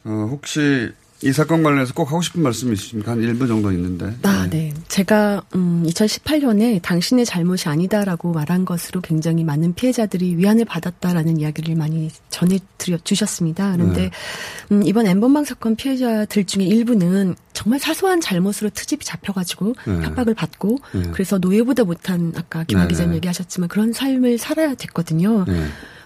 어, 0.04 0.28
혹시 0.30 0.92
이 1.24 1.32
사건 1.32 1.62
관련해서 1.62 1.94
꼭 1.94 2.10
하고 2.10 2.20
싶은 2.20 2.42
말씀이 2.42 2.74
있으십니까? 2.74 3.12
한 3.12 3.20
1분 3.20 3.48
정도 3.48 3.72
있는데. 3.72 4.14
아, 4.24 4.46
네. 4.50 4.70
네. 4.74 4.74
제가, 4.88 5.42
음, 5.54 5.82
2018년에 5.86 6.82
당신의 6.82 7.24
잘못이 7.24 7.70
아니다라고 7.70 8.32
말한 8.32 8.66
것으로 8.66 9.00
굉장히 9.00 9.42
많은 9.42 9.74
피해자들이 9.74 10.36
위안을 10.36 10.66
받았다라는 10.66 11.40
이야기를 11.40 11.76
많이 11.76 12.10
전해드려 12.28 12.98
주셨습니다. 13.04 13.72
그런데, 13.72 14.02
네. 14.02 14.10
음, 14.72 14.82
이번 14.84 15.06
엠번방 15.06 15.44
사건 15.44 15.76
피해자들 15.76 16.44
중에 16.44 16.64
일부는 16.64 17.36
정말 17.54 17.80
사소한 17.80 18.20
잘못으로 18.20 18.68
트집이 18.68 19.06
잡혀가지고 19.06 19.74
네. 19.86 19.94
협박을 20.02 20.34
받고 20.34 20.78
네. 20.92 21.02
그래서 21.12 21.38
노예보다 21.38 21.84
못한 21.84 22.32
아까 22.36 22.64
김학 22.64 22.82
네. 22.82 22.88
기자님 22.88 23.14
얘기하셨지만 23.14 23.68
그런 23.68 23.94
삶을 23.94 24.36
살아야 24.36 24.74
됐거든요. 24.74 25.46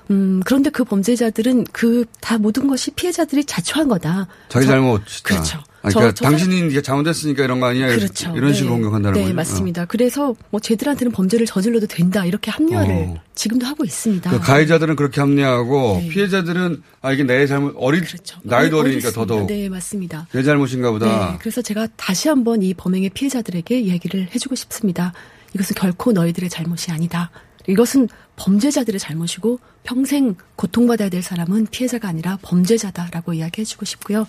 네. 0.08 0.14
음, 0.14 0.40
그런데 0.44 0.70
그 0.70 0.84
범죄자들은 0.84 1.64
그 1.72 2.04
다 2.20 2.36
모든 2.36 2.66
것이 2.68 2.90
피해자들이 2.90 3.44
자초한 3.44 3.88
거다. 3.88 4.26
자기 4.50 4.66
저, 4.66 4.72
잘못. 4.72 5.00
그렇죠. 5.22 5.58
아니, 5.80 5.94
그러니까 5.94 6.12
저, 6.14 6.24
당신이 6.24 6.70
사... 6.74 6.82
잘못했으니까 6.82 7.42
이런 7.42 7.58
거 7.58 7.66
아니야? 7.66 7.86
그렇죠. 7.88 8.34
이런 8.36 8.52
식으로 8.52 8.74
네. 8.74 8.80
공격한다는 8.80 9.14
네, 9.14 9.20
거죠. 9.20 9.28
네, 9.28 9.34
맞습니다. 9.34 9.82
어. 9.82 9.86
그래서 9.88 10.36
뭐 10.50 10.60
쟤들한테는 10.60 11.10
범죄를 11.12 11.46
저질러도 11.46 11.86
된다 11.86 12.26
이렇게 12.26 12.50
합리화를 12.50 12.92
어. 12.92 13.20
지금도 13.34 13.64
하고 13.64 13.84
있습니다. 13.84 14.30
그 14.30 14.40
가해자들은 14.40 14.96
그렇게 14.96 15.22
합리화하고 15.22 16.00
네. 16.02 16.08
피해자들은 16.08 16.82
아 17.00 17.12
이게 17.12 17.24
내 17.24 17.46
잘못 17.46 17.74
어린 17.78 18.02
그렇죠. 18.04 18.38
나이도 18.42 18.78
어리 18.80 18.96
니까 18.96 19.10
더더욱. 19.10 19.46
네, 19.46 19.70
맞습니다. 19.70 20.26
내 20.32 20.42
잘못인가 20.42 20.90
보다. 20.90 21.06
네, 21.32 21.38
그래서 21.40 21.62
제가 21.62 21.88
다시 21.96 22.28
한번 22.28 22.62
이 22.62 22.74
범행의 22.74 23.10
피해자들에게 23.10 23.80
이야기를 23.80 24.30
해주고 24.34 24.54
싶습니다. 24.54 25.14
이것은 25.54 25.76
결코 25.76 26.12
너희들의 26.12 26.50
잘못이 26.50 26.90
아니다. 26.90 27.30
이것은 27.68 28.08
범죄자들의 28.36 28.98
잘못이고 28.98 29.60
평생 29.84 30.34
고통받아야 30.56 31.10
될 31.10 31.22
사람은 31.22 31.66
피해자가 31.70 32.08
아니라 32.08 32.38
범죄자다라고 32.42 33.34
이야기해주고 33.34 33.84
싶고요. 33.84 34.26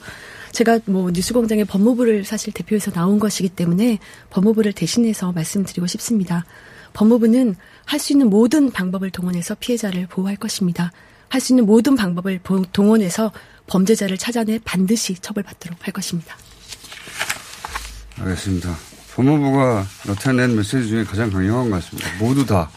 제가 0.51 0.79
뭐 0.85 1.09
뉴스공장의 1.11 1.65
법무부를 1.65 2.25
사실 2.25 2.53
대표해서 2.53 2.91
나온 2.91 3.17
것이기 3.17 3.49
때문에 3.49 3.99
법무부를 4.29 4.73
대신해서 4.73 5.31
말씀드리고 5.31 5.87
싶습니다. 5.87 6.45
법무부는 6.93 7.55
할 7.85 7.99
수 7.99 8.13
있는 8.13 8.29
모든 8.29 8.71
방법을 8.71 9.09
동원해서 9.11 9.55
피해자를 9.55 10.07
보호할 10.07 10.35
것입니다. 10.35 10.91
할 11.29 11.39
수 11.39 11.53
있는 11.53 11.65
모든 11.65 11.95
방법을 11.95 12.39
동원해서 12.71 13.31
범죄자를 13.67 14.17
찾아내 14.17 14.59
반드시 14.65 15.15
처벌받도록 15.15 15.85
할 15.85 15.93
것입니다. 15.93 16.35
알겠습니다. 18.19 18.75
법무부가 19.15 19.85
여태 20.07 20.33
낸 20.33 20.55
메시지 20.55 20.87
중에 20.87 21.03
가장 21.03 21.29
강력한 21.29 21.69
것 21.69 21.75
같습니다. 21.77 22.09
모두 22.19 22.45
다 22.45 22.69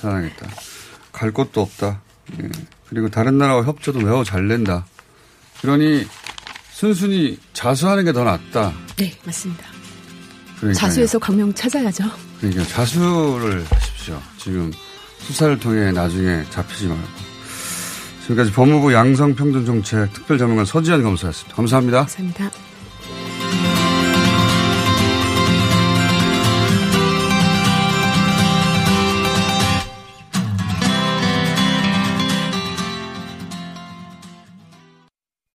찾아내겠다. 0.00 0.48
갈 1.12 1.30
곳도 1.32 1.60
없다. 1.62 2.00
예. 2.42 2.48
그리고 2.88 3.08
다른 3.08 3.38
나라와 3.38 3.62
협조도 3.64 4.00
매우 4.00 4.24
잘 4.24 4.46
낸다. 4.48 4.86
그러니 5.60 6.06
순순히 6.72 7.38
자수하는 7.52 8.04
게 8.04 8.12
더 8.12 8.24
낫다. 8.24 8.72
네, 8.96 9.12
맞습니다. 9.24 9.64
그러니까요. 10.58 10.74
자수해서 10.74 11.18
광명 11.18 11.52
찾아야죠. 11.54 12.04
그러니까 12.38 12.64
자수를 12.64 13.64
하십시오. 13.70 14.20
지금 14.38 14.72
수사를 15.18 15.58
통해 15.58 15.92
나중에 15.92 16.44
잡히지 16.50 16.86
말고. 16.86 17.02
지금까지 18.22 18.52
법무부 18.52 18.92
양성평등정책 18.92 20.12
특별자문관 20.14 20.64
서지현 20.64 21.02
검사였습니다. 21.02 21.56
감사합니다. 21.56 21.98
감사합니다. 22.00 22.50